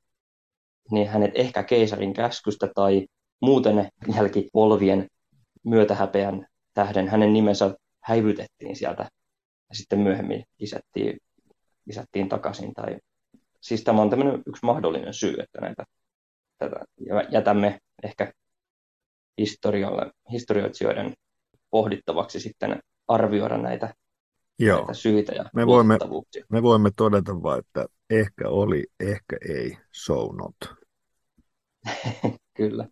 [0.90, 3.06] niin hänet ehkä keisarin käskystä tai
[3.40, 5.06] muuten jälkipolvien
[5.64, 9.02] myötähäpeän tähden hänen nimensä häivytettiin sieltä
[9.68, 11.18] ja sitten myöhemmin lisättiin,
[11.86, 12.74] lisättiin takaisin.
[12.74, 12.96] Tai,
[13.60, 15.84] siis tämä on tämmöinen yksi mahdollinen syy, että näitä
[16.58, 16.84] tätä,
[17.30, 18.32] jätämme ehkä
[20.32, 21.12] historioitsijoiden
[21.70, 23.94] pohdittavaksi sitten arvioida näitä,
[24.58, 24.76] Joo.
[24.78, 25.98] näitä syitä ja me voimme,
[26.48, 30.54] me voimme todeta vain, että ehkä oli, ehkä ei, so not.
[32.56, 32.88] Kyllä.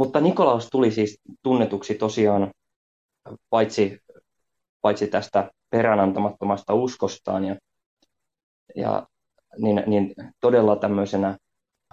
[0.00, 2.50] Mutta Nikolaus tuli siis tunnetuksi tosiaan
[3.50, 3.98] paitsi,
[4.80, 7.56] paitsi tästä peränantamattomasta uskostaan ja,
[8.76, 9.06] ja
[9.58, 11.38] niin, niin todella tämmöisenä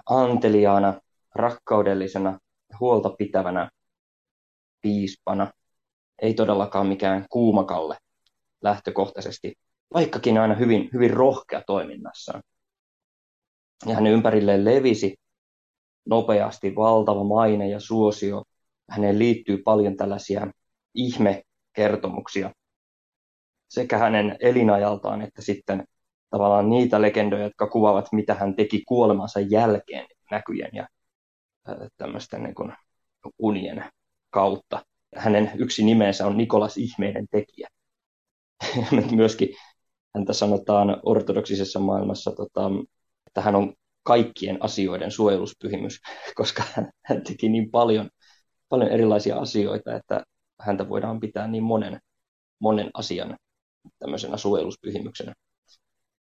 [0.09, 1.01] anteliaana,
[1.35, 2.39] rakkaudellisena
[2.79, 3.69] huolta pitävänä
[4.81, 5.51] piispana.
[6.21, 7.97] Ei todellakaan mikään kuumakalle
[8.61, 9.53] lähtökohtaisesti,
[9.93, 12.43] vaikkakin aina hyvin, hyvin rohkea toiminnassaan.
[13.85, 15.15] Ja hänen ympärilleen levisi
[16.09, 18.43] nopeasti valtava maine ja suosio.
[18.89, 20.47] Häneen liittyy paljon tällaisia
[20.95, 22.51] ihmekertomuksia
[23.69, 25.83] sekä hänen elinajaltaan että sitten
[26.29, 30.87] tavallaan niitä legendoja, jotka kuvaavat, mitä hän teki kuolemansa jälkeen näkyjen ja
[31.97, 32.73] tämmöisten niin kuin
[33.39, 33.85] unien
[34.29, 34.85] kautta.
[35.15, 37.67] Hänen yksi nimensä on Nikolas Ihmeiden tekijä.
[39.15, 39.49] Myöskin
[40.15, 42.71] häntä sanotaan ortodoksisessa maailmassa, tota,
[43.27, 43.73] että hän on
[44.07, 45.99] kaikkien asioiden suojeluspyhimys,
[46.39, 46.63] koska
[47.05, 48.09] hän teki niin paljon,
[48.69, 50.23] paljon erilaisia asioita, että
[50.59, 51.99] häntä voidaan pitää niin monen,
[52.59, 53.35] monen asian
[53.99, 55.33] tämmöisenä suojeluspyhimyksenä.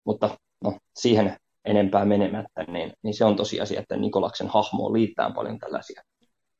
[0.06, 5.60] Mutta no, siihen enempää menemättä, niin, niin se on tosiasia, että Nikolaksen hahmoon liittää paljon
[5.60, 6.02] tällaisia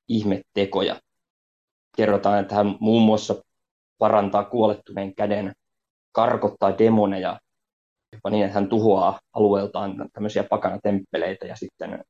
[0.08, 1.00] ihmettekoja.
[1.98, 3.36] Kerrotaan, että hän muun muassa
[3.98, 5.54] parantaa kuolettuneen käden,
[6.12, 7.40] karkottaa demoneja,
[8.32, 12.04] niin, että hän tuhoaa alueeltaan tämmöisiä pakanatemppeleitä ja sitten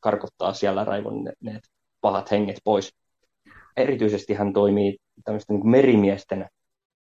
[0.00, 1.62] karkottaa siellä raivonneet
[2.00, 2.94] pahat henget pois.
[3.76, 6.48] Erityisesti hän toimii tämmöisten niin merimiesten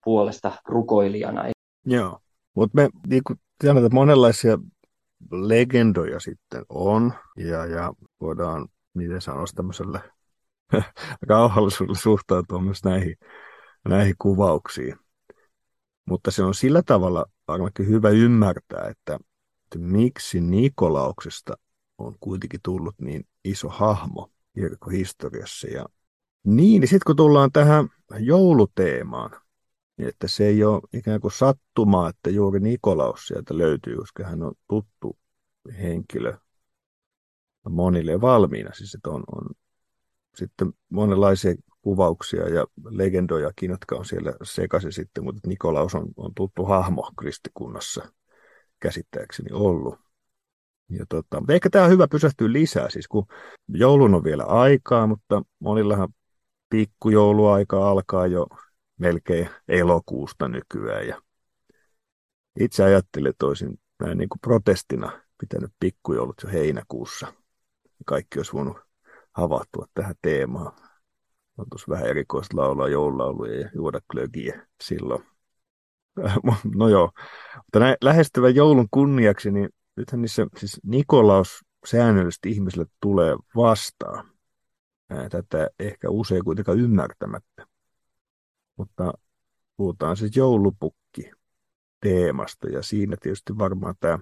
[0.03, 1.43] puolesta rukoilijana.
[1.85, 2.19] Joo,
[2.55, 4.57] mutta me niin kuin tiedän, että monenlaisia
[5.31, 10.01] legendoja sitten on, ja, ja voidaan, miten sanoisi, tämmöiselle
[11.29, 13.15] rauhallisuudelle suhtautua myös näihin,
[13.87, 14.95] näihin kuvauksiin.
[16.05, 19.19] Mutta se on sillä tavalla varmaankin hyvä ymmärtää, että,
[19.63, 21.57] että miksi Nikolauksesta
[21.97, 25.67] on kuitenkin tullut niin iso hahmo kirkkohistoriassa.
[25.67, 25.85] Ja
[26.43, 27.89] niin, niin sitten kun tullaan tähän
[28.19, 29.31] jouluteemaan,
[29.97, 34.43] niin että se ei ole ikään kuin sattumaa, että juuri Nikolaus sieltä löytyy, koska hän
[34.43, 35.17] on tuttu
[35.81, 36.37] henkilö
[37.69, 38.73] monille valmiina.
[38.73, 39.45] Siis että on, on
[40.35, 46.65] sitten monenlaisia kuvauksia ja legendojakin, jotka on siellä sekaisin sitten, mutta Nikolaus on, on tuttu
[46.65, 48.11] hahmo kristikunnassa
[48.79, 49.99] käsittääkseni ollut.
[50.89, 53.25] Ja tota, ehkä tämä on hyvä pysähtyä lisää, siis kun
[53.67, 56.09] joulun on vielä aikaa, mutta monillahan
[56.69, 58.47] pikkujouluaika alkaa jo
[58.99, 61.07] melkein elokuusta nykyään.
[61.07, 61.21] Ja
[62.59, 67.33] itse ajattelin, että olisin näin niin kuin protestina pitänyt pikkujoulut jo heinäkuussa.
[68.05, 68.77] Kaikki olisi voinut
[69.31, 70.84] havahtua tähän teemaan.
[71.57, 75.23] On tuossa vähän erikoista laulaa joululauluja ja juoda klögiä silloin.
[76.75, 77.11] No joo,
[77.55, 84.31] mutta näin lähestyvän joulun kunniaksi, niin nythän niissä siis Nikolaus säännöllisesti ihmisille tulee vastaan.
[85.07, 87.67] Tätä ehkä usein kuitenkaan ymmärtämättä.
[88.77, 89.13] Mutta
[89.77, 91.31] puhutaan siis joulupukki
[92.01, 94.19] teemasta ja siinä tietysti varmaan tämä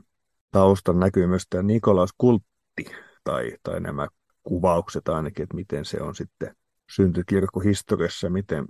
[0.51, 2.85] taustan näkyy myös tämä Nikolaus-kultti
[3.23, 4.07] tai, tai nämä
[4.43, 6.55] kuvaukset ainakin, että miten se on sitten
[6.95, 8.65] syntynyt kirkkohistoriassa, miten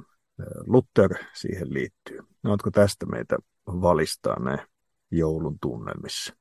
[0.68, 2.20] Luther siihen liittyy.
[2.44, 4.60] No, oletko tästä meitä valistaa näin
[5.12, 6.34] joulun tunnelmissa?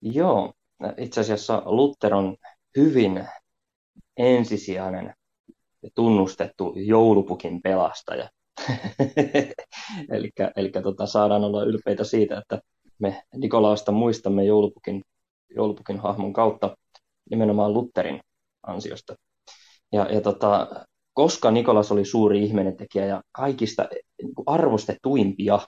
[0.00, 0.52] Joo,
[0.96, 2.36] itse asiassa Luther on
[2.76, 3.28] hyvin
[4.16, 5.14] ensisijainen
[5.82, 8.28] ja tunnustettu joulupukin pelastaja.
[10.56, 12.60] eli tota, saadaan olla ylpeitä siitä, että
[12.98, 15.02] me Nikolausta muistamme joulupukin,
[15.56, 16.76] joulupukin hahmon kautta
[17.30, 18.20] nimenomaan Lutherin
[18.62, 19.14] ansiosta.
[19.92, 20.68] Ja, ja tota,
[21.16, 23.88] koska Nikolas oli suuri ihminen tekijä ja kaikista
[24.22, 25.58] niin arvostetuimpia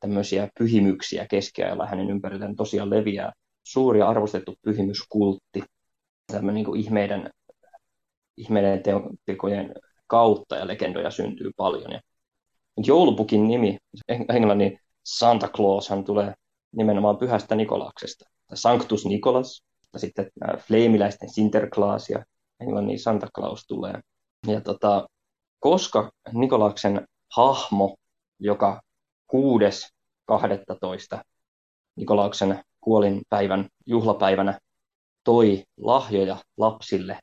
[0.00, 3.32] tämmöisiä pyhimyksiä keskiajalla hänen ympärilleen tosiaan leviää
[3.66, 5.62] suuri ja arvostettu pyhimyskultti,
[6.26, 7.30] tämmöinen niin ihmeiden,
[8.36, 8.82] ihmeiden
[9.26, 9.74] tekojen
[10.06, 11.92] kautta ja legendoja syntyy paljon.
[11.92, 12.00] Ja
[12.86, 13.78] joulupukin nimi,
[14.28, 16.34] englannin Santa Claus, hän tulee
[16.76, 18.24] nimenomaan pyhästä Nikolauksesta.
[18.54, 19.62] Sanctus Nicholas,
[19.92, 22.24] ja sitten fleimiläisten Sinterklaas ja
[22.60, 24.00] englannin Santa Claus tulee.
[24.46, 25.08] Ja tota,
[25.58, 27.96] koska Nikolauksen hahmo,
[28.38, 28.82] joka
[31.16, 31.22] 6.12.
[31.96, 34.58] Nikolauksen kuolinpäivän juhlapäivänä
[35.24, 37.18] toi lahjoja lapsille,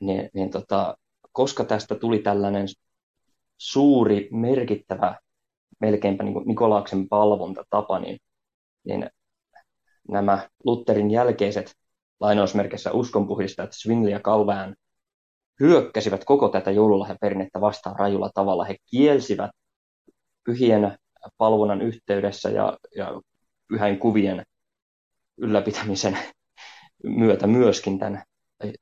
[0.00, 0.96] niin, niin tota,
[1.32, 2.66] koska tästä tuli tällainen
[3.58, 5.20] suuri, merkittävä,
[5.80, 8.18] melkeinpä niin Nikolaaksen palvontatapa, niin,
[8.84, 9.10] niin
[10.08, 11.74] nämä Lutherin jälkeiset
[12.20, 14.76] lainausmerkissä uskonpuhdistajat Swingley ja Calvin
[15.60, 18.64] hyökkäsivät koko tätä joululahjaperinnettä vastaan rajulla tavalla.
[18.64, 19.50] He kielsivät
[20.44, 20.98] pyhien
[21.36, 23.20] palvonnan yhteydessä ja, ja
[23.68, 24.42] pyhäin kuvien
[25.36, 26.18] ylläpitämisen
[27.04, 28.22] myötä myöskin tämän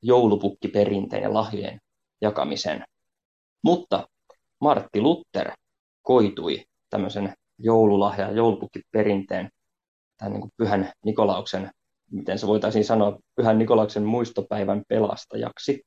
[0.01, 1.79] joulupukkiperinteen ja lahjojen
[2.21, 2.83] jakamisen.
[3.63, 4.07] Mutta
[4.61, 5.51] Martti Luther
[6.01, 9.49] koitui tämmöisen joululahja- ja joulupukkiperinteen,
[10.17, 11.71] tämän niin kuin pyhän Nikolauksen,
[12.11, 15.81] miten se voitaisiin sanoa, pyhän Nikolauksen muistopäivän pelastajaksi.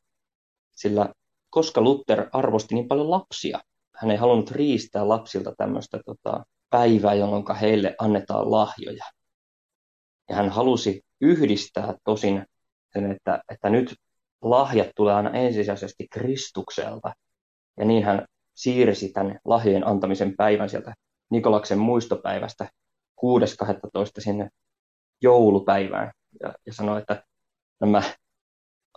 [0.82, 1.12] Sillä
[1.50, 3.60] koska Luther arvosti niin paljon lapsia,
[3.96, 9.04] hän ei halunnut riistää lapsilta tämmöistä tota, päivää, jolloin heille annetaan lahjoja.
[10.28, 12.46] Ja hän halusi yhdistää tosin
[12.92, 13.94] sen, että, että nyt
[14.42, 17.12] lahjat tulee aina ensisijaisesti Kristukselta.
[17.78, 20.94] Ja niin hän siirsi tämän lahjojen antamisen päivän sieltä
[21.30, 22.68] Nikolaksen muistopäivästä
[23.24, 23.28] 6.12.
[24.18, 24.48] sinne
[25.22, 27.24] joulupäivään ja, ja sanoi, että
[27.80, 28.02] nämä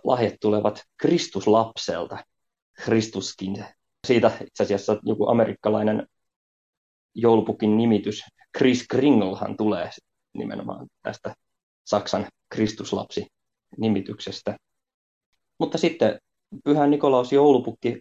[0.04, 2.24] lahjat tulevat Kristuslapselta,
[2.84, 3.64] Kristuskin.
[4.06, 6.06] Siitä itse asiassa joku amerikkalainen
[7.14, 8.22] joulupukin nimitys,
[8.58, 9.90] Chris Kringlehan tulee
[10.34, 11.34] nimenomaan tästä
[11.84, 14.56] Saksan Kristuslapsi-nimityksestä.
[15.58, 16.20] Mutta sitten
[16.64, 17.98] Pyhä Nikolaus joulupukki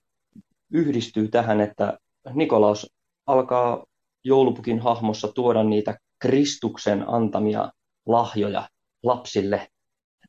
[0.72, 2.00] yhdistyy tähän, että
[2.34, 2.94] Nikolaus
[3.26, 3.86] alkaa
[4.24, 7.72] joulupukin hahmossa tuoda niitä Kristuksen antamia
[8.06, 8.70] lahjoja
[9.04, 9.68] lapsille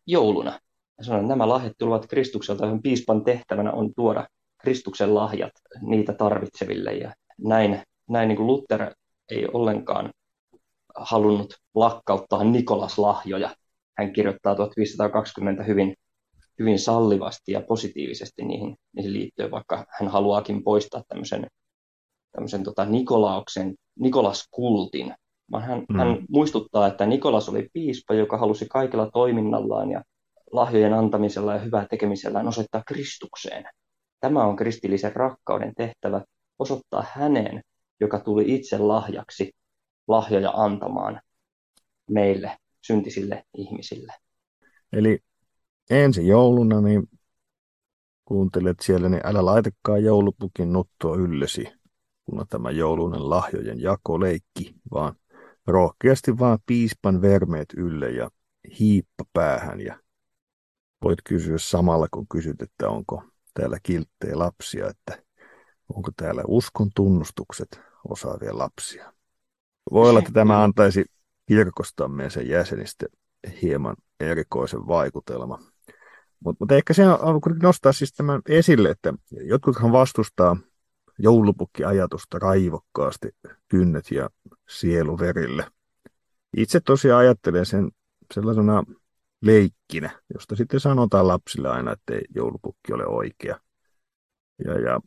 [0.06, 0.60] jouluna.
[0.99, 4.26] Ja että nämä lahjat tulevat Kristukselta, johon piispan tehtävänä on tuoda
[4.61, 6.92] Kristuksen lahjat niitä tarvitseville.
[6.92, 8.94] Ja näin, näin niin kuin Luther
[9.30, 10.11] ei ollenkaan
[10.97, 13.57] halunnut lakkauttaa Nikolas lahjoja.
[13.99, 15.94] Hän kirjoittaa 1520 hyvin,
[16.59, 21.47] hyvin sallivasti ja positiivisesti niihin, niihin liittyen, vaikka hän haluaakin poistaa tämmöisen,
[22.32, 25.14] tämmöisen tota Nikolauksen, Nikolas-kultin.
[25.53, 25.99] Vaan hän, mm.
[25.99, 30.03] hän muistuttaa, että Nikolas oli piispa, joka halusi kaikilla toiminnallaan ja
[30.53, 33.64] lahjojen antamisella ja hyvää tekemisellään osoittaa Kristukseen.
[34.20, 36.24] Tämä on kristillisen rakkauden tehtävä
[36.59, 37.62] osoittaa häneen,
[38.01, 39.53] joka tuli itse lahjaksi
[40.09, 41.20] lahjoja antamaan
[42.11, 44.12] meille, syntisille ihmisille.
[44.92, 45.18] Eli
[45.90, 47.03] ensi jouluna, niin
[48.24, 51.68] kuuntelet siellä, niin älä laitakaan joulupukin nuttua yllesi,
[52.24, 55.14] kun tämä joulunen lahjojen jakoleikki, vaan
[55.66, 58.30] rohkeasti vaan piispan vermeet ylle ja
[58.78, 59.99] hiippa päähän ja
[61.07, 63.22] voit kysyä samalla, kun kysyt, että onko
[63.54, 65.22] täällä kilttejä lapsia, että
[65.94, 69.12] onko täällä uskon tunnustukset osaavia lapsia.
[69.92, 71.04] Voi olla, että tämä antaisi
[71.48, 73.07] kirkostamme ja sen jäsenistä
[73.62, 75.59] hieman erikoisen vaikutelma.
[76.44, 80.57] Mutta mut ehkä se on kuitenkin nostaa siis tämän esille, että jotkuthan vastustaa
[81.18, 83.28] joulupukki-ajatusta raivokkaasti
[83.68, 84.30] kynnet ja
[84.68, 85.66] sielu verille.
[86.57, 87.90] Itse tosiaan ajattelen sen
[88.34, 88.84] sellaisena
[89.43, 93.61] leikkinä, josta sitten sanotaan lapsille aina, että ei joulupukki ole oikea.
[94.64, 95.01] Ja, ja,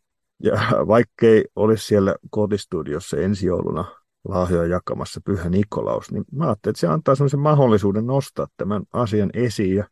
[0.44, 0.54] ja
[0.88, 3.86] vaikkei olisi siellä kotistudiossa ensi jouluna
[4.28, 9.30] lahjoja jakamassa Pyhä Nikolaus, niin mä ajattelin, että se antaa sellaisen mahdollisuuden nostaa tämän asian
[9.34, 9.88] esiin ja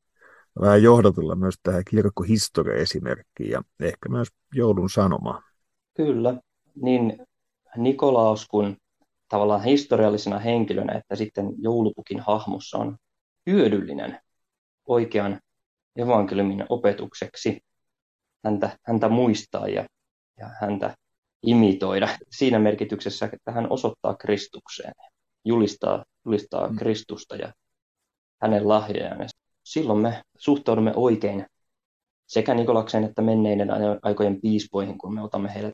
[0.61, 5.43] vähän johdatella myös tähän kirkkohistoria-esimerkkiin ja ehkä myös joulun sanomaan.
[5.93, 6.41] Kyllä,
[6.81, 7.27] niin
[7.77, 8.77] Nikolaus kun
[9.29, 12.97] tavallaan historiallisena henkilönä, että sitten joulupukin hahmossa on
[13.47, 14.19] hyödyllinen
[14.87, 15.39] oikean
[15.95, 17.59] evankeliumin opetukseksi
[18.45, 19.85] häntä, häntä muistaa ja,
[20.39, 20.95] ja häntä
[21.43, 24.93] imitoida siinä merkityksessä, että hän osoittaa Kristukseen,
[25.45, 26.75] julistaa, julistaa mm.
[26.75, 27.53] Kristusta ja
[28.41, 29.29] hänen lahjojaan.
[29.63, 31.45] Silloin me suhtaudumme oikein
[32.27, 33.69] sekä Nikolaksen että menneiden
[34.01, 35.73] aikojen piispoihin, kun me otamme heidät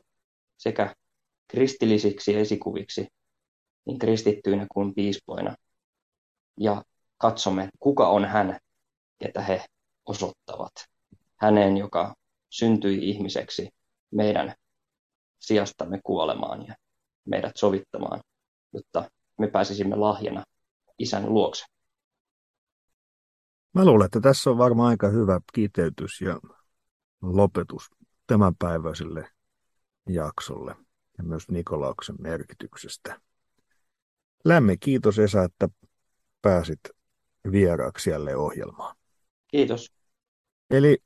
[0.56, 0.94] sekä
[1.48, 3.06] kristillisiksi esikuviksi,
[3.86, 5.54] niin kristittyinä kuin piispoina.
[6.60, 6.82] Ja
[7.18, 8.58] katsomme, kuka on hän,
[9.18, 9.64] ketä he
[10.06, 10.72] osoittavat.
[11.36, 12.14] Hänen, joka
[12.50, 13.68] syntyi ihmiseksi
[14.10, 14.54] meidän
[15.38, 16.74] sijastamme kuolemaan ja
[17.24, 18.20] meidät sovittamaan,
[18.72, 20.44] jotta me pääsisimme lahjana
[20.98, 21.64] isän luokse.
[23.74, 26.40] Mä luulen, että tässä on varmaan aika hyvä kiteytys ja
[27.22, 27.90] lopetus
[28.26, 29.28] tämänpäiväiselle
[30.08, 30.76] jaksolle
[31.18, 33.20] ja myös Nikolauksen merkityksestä.
[34.44, 35.68] Lämmin kiitos Esa, että
[36.42, 36.80] pääsit
[37.52, 38.96] vieraaksi jälleen ohjelmaan.
[39.54, 39.92] Kiitos.
[40.70, 40.98] Eli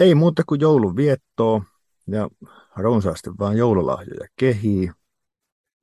[0.00, 1.62] ei muuta kuin joulun viettoa
[2.08, 2.28] ja
[2.76, 4.90] runsaasti vaan joululahjoja kehii.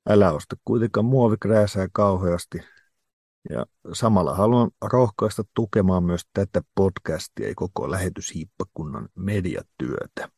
[0.08, 2.58] Älä osta kuitenkaan muovikrääsää kauheasti.
[3.50, 10.28] Ja samalla haluan rohkaista tukemaan myös tätä podcastia ja koko lähetyshiippakunnan mediatyötä.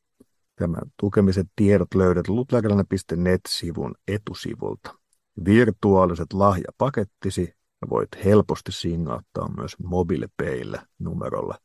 [0.57, 4.95] Tämän tukemisen tiedot löydät lutlerilainen.net-sivun etusivulta.
[5.45, 7.55] Virtuaaliset lahjapakettisi
[7.91, 11.59] voit helposti singauttaa myös mobiilepeillä numerolla